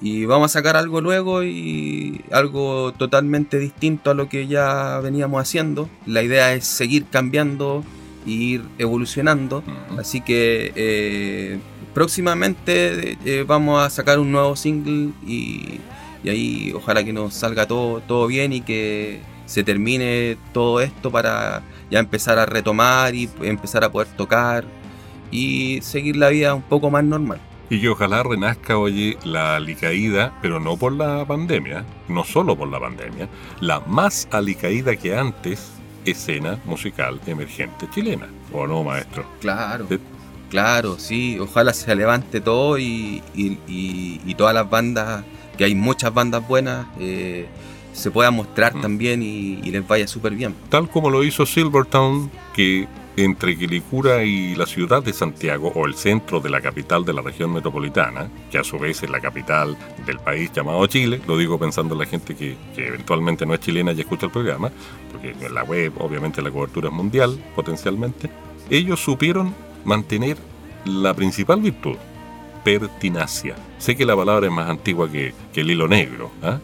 y 0.00 0.24
vamos 0.26 0.50
a 0.50 0.58
sacar 0.58 0.76
algo 0.76 1.00
luego 1.00 1.44
y 1.44 2.24
algo 2.32 2.92
totalmente 2.92 3.58
distinto 3.58 4.10
a 4.10 4.14
lo 4.14 4.28
que 4.28 4.46
ya 4.48 5.00
veníamos 5.00 5.40
haciendo. 5.40 5.88
La 6.06 6.22
idea 6.22 6.52
es 6.54 6.66
seguir 6.66 7.06
cambiando 7.06 7.84
e 8.26 8.30
ir 8.30 8.62
evolucionando. 8.78 9.62
Así 9.98 10.20
que 10.20 10.72
eh, 10.74 11.58
próximamente 11.94 13.16
eh, 13.24 13.44
vamos 13.46 13.80
a 13.82 13.90
sacar 13.90 14.18
un 14.18 14.32
nuevo 14.32 14.56
single 14.56 15.12
y, 15.26 15.78
y 16.24 16.28
ahí 16.28 16.72
ojalá 16.74 17.04
que 17.04 17.12
nos 17.12 17.34
salga 17.34 17.66
todo, 17.66 18.00
todo 18.00 18.26
bien 18.26 18.52
y 18.52 18.60
que 18.60 19.20
se 19.46 19.62
termine 19.62 20.36
todo 20.52 20.80
esto 20.80 21.10
para 21.10 21.62
ya 21.90 21.98
empezar 21.98 22.38
a 22.38 22.46
retomar 22.46 23.14
y 23.14 23.28
empezar 23.42 23.84
a 23.84 23.92
poder 23.92 24.08
tocar 24.16 24.64
y 25.30 25.80
seguir 25.82 26.16
la 26.16 26.28
vida 26.30 26.54
un 26.54 26.62
poco 26.62 26.90
más 26.90 27.04
normal. 27.04 27.40
Y 27.72 27.80
que 27.80 27.88
ojalá 27.88 28.22
renazca, 28.22 28.76
oye, 28.76 29.16
la 29.24 29.56
alicaída, 29.56 30.30
pero 30.42 30.60
no 30.60 30.76
por 30.76 30.92
la 30.92 31.24
pandemia, 31.24 31.86
no 32.06 32.22
solo 32.22 32.54
por 32.54 32.68
la 32.68 32.78
pandemia, 32.78 33.30
la 33.60 33.80
más 33.80 34.28
alicaída 34.30 34.94
que 34.94 35.16
antes 35.16 35.72
escena 36.04 36.58
musical 36.66 37.18
emergente 37.26 37.86
chilena. 37.94 38.26
¿O 38.52 38.66
no, 38.66 38.84
maestro? 38.84 39.24
Claro. 39.40 39.86
Sí. 39.88 39.98
Claro, 40.50 40.98
sí, 40.98 41.38
ojalá 41.40 41.72
se 41.72 41.94
levante 41.96 42.42
todo 42.42 42.76
y, 42.78 43.22
y- 43.34 43.56
y- 43.66 44.20
y 44.26 44.34
todas 44.34 44.52
las 44.52 44.68
bandas, 44.68 45.24
que 45.56 45.64
hay 45.64 45.74
muchas 45.74 46.12
bandas 46.12 46.46
buenas, 46.46 46.86
eh, 47.00 47.46
se 47.94 48.10
puedan 48.10 48.34
mostrar 48.34 48.74
Mm. 48.76 48.82
también 48.82 49.22
y, 49.22 49.60
y 49.64 49.70
les 49.70 49.88
vaya 49.88 50.06
súper 50.06 50.34
bien. 50.34 50.54
Tal 50.68 50.90
como 50.90 51.08
lo 51.08 51.24
hizo 51.24 51.46
Silvertown, 51.46 52.30
que 52.54 52.86
entre 53.16 53.56
Quilicura 53.58 54.24
y 54.24 54.54
la 54.54 54.64
ciudad 54.66 55.02
de 55.02 55.12
Santiago, 55.12 55.70
o 55.74 55.86
el 55.86 55.94
centro 55.94 56.40
de 56.40 56.48
la 56.50 56.60
capital 56.60 57.04
de 57.04 57.12
la 57.12 57.20
región 57.20 57.52
metropolitana, 57.52 58.28
que 58.50 58.58
a 58.58 58.64
su 58.64 58.78
vez 58.78 59.02
es 59.02 59.10
la 59.10 59.20
capital 59.20 59.76
del 60.06 60.18
país 60.18 60.50
llamado 60.52 60.86
Chile, 60.86 61.20
lo 61.26 61.36
digo 61.36 61.58
pensando 61.58 61.94
en 61.94 62.00
la 62.00 62.06
gente 62.06 62.34
que, 62.34 62.56
eventualmente 62.76 63.44
no 63.44 63.52
es 63.54 63.60
chilena 63.60 63.92
y 63.92 64.00
escucha 64.00 64.26
el 64.26 64.32
programa, 64.32 64.70
porque 65.12 65.34
en 65.44 65.54
la 65.54 65.62
web 65.64 65.92
obviamente 65.98 66.40
la 66.40 66.50
cobertura 66.50 66.88
es 66.88 66.94
mundial, 66.94 67.38
potencialmente, 67.54 68.30
ellos 68.70 69.00
supieron 69.00 69.54
mantener 69.84 70.38
la 70.86 71.12
principal 71.14 71.60
virtud, 71.60 71.96
pertinacia. 72.64 73.54
Sé 73.78 73.96
que 73.96 74.06
la 74.06 74.16
palabra 74.16 74.46
es 74.46 74.52
más 74.52 74.70
antigua 74.70 75.10
que, 75.10 75.34
el 75.54 75.70
hilo 75.70 75.88
negro, 75.88 76.30
¿ah? 76.42 76.58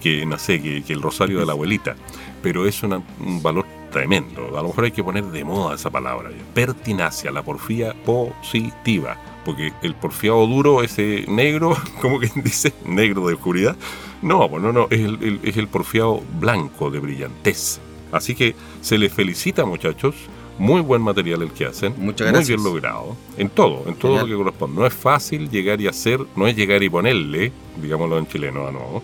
que 0.00 0.26
no 0.26 0.38
sé, 0.38 0.60
que, 0.60 0.82
que 0.82 0.92
el 0.92 1.00
rosario 1.02 1.38
de 1.40 1.46
la 1.46 1.52
abuelita, 1.52 1.96
pero 2.42 2.66
es 2.66 2.82
una- 2.82 3.02
un 3.20 3.42
valor 3.42 3.64
tremendo. 3.94 4.58
A 4.58 4.62
lo 4.62 4.68
mejor 4.68 4.84
hay 4.84 4.90
que 4.92 5.02
poner 5.04 5.24
de 5.24 5.44
moda 5.44 5.74
esa 5.76 5.88
palabra. 5.90 6.30
Pertinacia, 6.52 7.30
la 7.30 7.42
porfía 7.42 7.94
positiva. 8.04 9.16
Porque 9.44 9.72
el 9.82 9.94
porfiado 9.94 10.46
duro, 10.46 10.82
ese 10.82 11.24
negro, 11.28 11.76
como 12.02 12.18
que 12.20 12.30
dice, 12.36 12.72
negro 12.86 13.26
de 13.28 13.34
oscuridad. 13.34 13.76
No, 14.22 14.48
pues 14.48 14.62
no, 14.62 14.72
no, 14.72 14.86
es 14.90 15.00
el, 15.00 15.18
el- 15.22 15.40
es 15.42 15.56
el 15.56 15.68
porfiado 15.68 16.22
blanco 16.40 16.90
de 16.90 16.98
brillantez. 16.98 17.78
Así 18.12 18.34
que 18.34 18.54
se 18.80 18.96
les 18.98 19.12
felicita, 19.12 19.64
muchachos. 19.64 20.14
Muy 20.56 20.80
buen 20.82 21.02
material 21.02 21.42
el 21.42 21.50
que 21.50 21.66
hacen. 21.66 21.94
Muchas 21.98 22.28
Muy 22.28 22.34
gracias. 22.36 22.48
bien 22.48 22.62
logrado. 22.62 23.16
En 23.36 23.48
todo, 23.50 23.82
en 23.88 23.96
todo 23.96 24.12
Genial. 24.12 24.30
lo 24.30 24.36
que 24.38 24.44
corresponde. 24.44 24.80
No 24.80 24.86
es 24.86 24.94
fácil 24.94 25.50
llegar 25.50 25.80
y 25.80 25.88
hacer, 25.88 26.20
no 26.36 26.46
es 26.46 26.54
llegar 26.56 26.80
y 26.82 26.88
ponerle, 26.88 27.50
digámoslo 27.82 28.18
en 28.18 28.28
chileno 28.28 28.66
de 28.66 28.72
nuevo, 28.72 29.02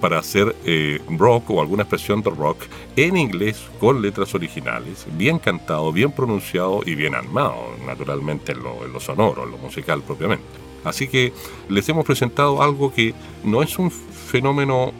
para 0.00 0.18
hacer 0.18 0.54
eh, 0.64 1.00
rock 1.16 1.50
o 1.50 1.60
alguna 1.60 1.82
expresión 1.82 2.22
de 2.22 2.30
rock 2.30 2.64
en 2.96 3.16
inglés 3.16 3.66
con 3.80 4.00
letras 4.00 4.34
originales, 4.34 5.06
bien 5.16 5.38
cantado, 5.38 5.92
bien 5.92 6.12
pronunciado 6.12 6.80
y 6.84 6.94
bien 6.94 7.14
armado, 7.14 7.56
naturalmente 7.86 8.52
en 8.52 8.62
lo, 8.62 8.84
en 8.84 8.92
lo 8.92 9.00
sonoro, 9.00 9.44
en 9.44 9.50
lo 9.50 9.58
musical 9.58 10.02
propiamente. 10.02 10.44
Así 10.84 11.08
que 11.08 11.32
les 11.68 11.88
hemos 11.88 12.04
presentado 12.04 12.62
algo 12.62 12.92
que 12.92 13.14
no 13.44 13.62
es 13.62 13.78
un 13.78 13.90
fenómeno 13.90 14.92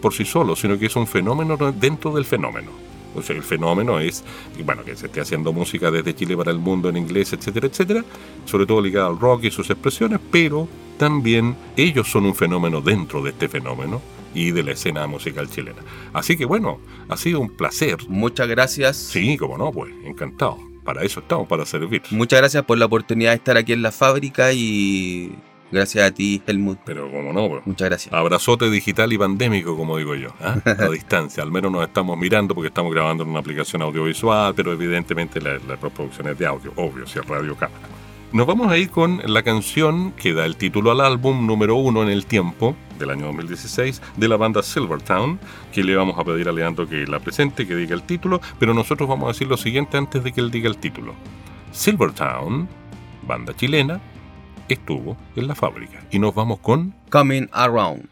por 0.00 0.12
sí 0.12 0.24
solo, 0.24 0.54
sino 0.54 0.78
que 0.78 0.86
es 0.86 0.96
un 0.96 1.06
fenómeno 1.06 1.56
dentro 1.72 2.12
del 2.12 2.24
fenómeno. 2.24 2.70
O 3.14 3.22
sea, 3.22 3.36
el 3.36 3.42
fenómeno 3.42 4.00
es, 4.00 4.24
bueno, 4.64 4.84
que 4.84 4.96
se 4.96 5.06
esté 5.06 5.20
haciendo 5.20 5.52
música 5.52 5.90
desde 5.90 6.14
Chile 6.14 6.36
para 6.36 6.50
el 6.50 6.58
mundo 6.58 6.88
en 6.88 6.96
inglés, 6.96 7.32
etcétera, 7.32 7.66
etcétera, 7.66 8.04
sobre 8.46 8.66
todo 8.66 8.80
ligada 8.80 9.08
al 9.08 9.18
rock 9.18 9.44
y 9.44 9.50
sus 9.50 9.68
expresiones, 9.68 10.18
pero 10.30 10.66
también 10.96 11.56
ellos 11.76 12.10
son 12.10 12.24
un 12.24 12.34
fenómeno 12.34 12.80
dentro 12.80 13.22
de 13.22 13.30
este 13.30 13.48
fenómeno 13.48 14.00
y 14.34 14.50
de 14.50 14.62
la 14.62 14.72
escena 14.72 15.06
musical 15.06 15.48
chilena. 15.48 15.82
Así 16.12 16.36
que 16.36 16.44
bueno, 16.44 16.80
ha 17.08 17.16
sido 17.16 17.40
un 17.40 17.50
placer. 17.50 17.98
Muchas 18.08 18.48
gracias. 18.48 18.96
Sí, 18.96 19.36
como 19.36 19.58
no, 19.58 19.72
pues, 19.72 19.92
encantado. 20.04 20.58
Para 20.84 21.04
eso 21.04 21.20
estamos, 21.20 21.46
para 21.46 21.64
servir. 21.64 22.02
Muchas 22.10 22.40
gracias 22.40 22.64
por 22.64 22.76
la 22.76 22.86
oportunidad 22.86 23.30
de 23.30 23.36
estar 23.36 23.56
aquí 23.56 23.72
en 23.72 23.82
la 23.82 23.92
fábrica 23.92 24.52
y 24.52 25.32
gracias 25.70 26.04
a 26.04 26.10
ti, 26.12 26.42
Helmut. 26.44 26.78
Pero 26.84 27.08
como 27.08 27.32
no, 27.32 27.48
pues. 27.48 27.66
Muchas 27.66 27.88
gracias. 27.88 28.12
Abrazote 28.12 28.68
digital 28.68 29.12
y 29.12 29.18
pandémico, 29.18 29.76
como 29.76 29.96
digo 29.96 30.16
yo, 30.16 30.30
¿ah? 30.40 30.56
a 30.64 30.88
distancia. 30.90 31.42
Al 31.42 31.52
menos 31.52 31.70
nos 31.70 31.86
estamos 31.86 32.18
mirando 32.18 32.54
porque 32.54 32.68
estamos 32.68 32.92
grabando 32.92 33.22
en 33.22 33.30
una 33.30 33.38
aplicación 33.38 33.82
audiovisual, 33.82 34.54
pero 34.56 34.72
evidentemente 34.72 35.40
la, 35.40 35.58
la 35.68 35.76
postproducción 35.76 36.28
es 36.28 36.38
de 36.38 36.46
audio, 36.46 36.72
obvio, 36.74 37.06
si 37.06 37.20
es 37.20 37.26
radio 37.26 37.54
cámara. 37.54 37.86
Nos 38.32 38.46
vamos 38.46 38.72
a 38.72 38.78
ir 38.78 38.88
con 38.88 39.20
la 39.26 39.42
canción 39.42 40.12
que 40.12 40.32
da 40.32 40.46
el 40.46 40.56
título 40.56 40.90
al 40.90 41.02
álbum 41.02 41.46
número 41.46 41.76
uno 41.76 42.02
en 42.02 42.08
el 42.08 42.24
tiempo 42.24 42.74
del 43.02 43.10
año 43.10 43.26
2016 43.26 44.00
de 44.16 44.28
la 44.28 44.36
banda 44.36 44.62
Silvertown, 44.62 45.38
que 45.72 45.84
le 45.84 45.96
vamos 45.96 46.18
a 46.18 46.24
pedir 46.24 46.48
a 46.48 46.52
Leandro 46.52 46.88
que 46.88 47.06
la 47.06 47.20
presente, 47.20 47.66
que 47.66 47.74
diga 47.74 47.94
el 47.94 48.02
título, 48.02 48.40
pero 48.58 48.74
nosotros 48.74 49.08
vamos 49.08 49.24
a 49.26 49.32
decir 49.32 49.48
lo 49.48 49.56
siguiente 49.56 49.96
antes 49.96 50.22
de 50.24 50.32
que 50.32 50.40
él 50.40 50.50
diga 50.50 50.68
el 50.68 50.78
título. 50.78 51.14
Silvertown, 51.72 52.68
banda 53.26 53.54
chilena, 53.54 54.00
estuvo 54.68 55.16
en 55.36 55.48
la 55.48 55.54
fábrica. 55.54 56.04
Y 56.10 56.18
nos 56.18 56.34
vamos 56.34 56.60
con 56.60 56.94
Coming 57.10 57.48
Around. 57.52 58.11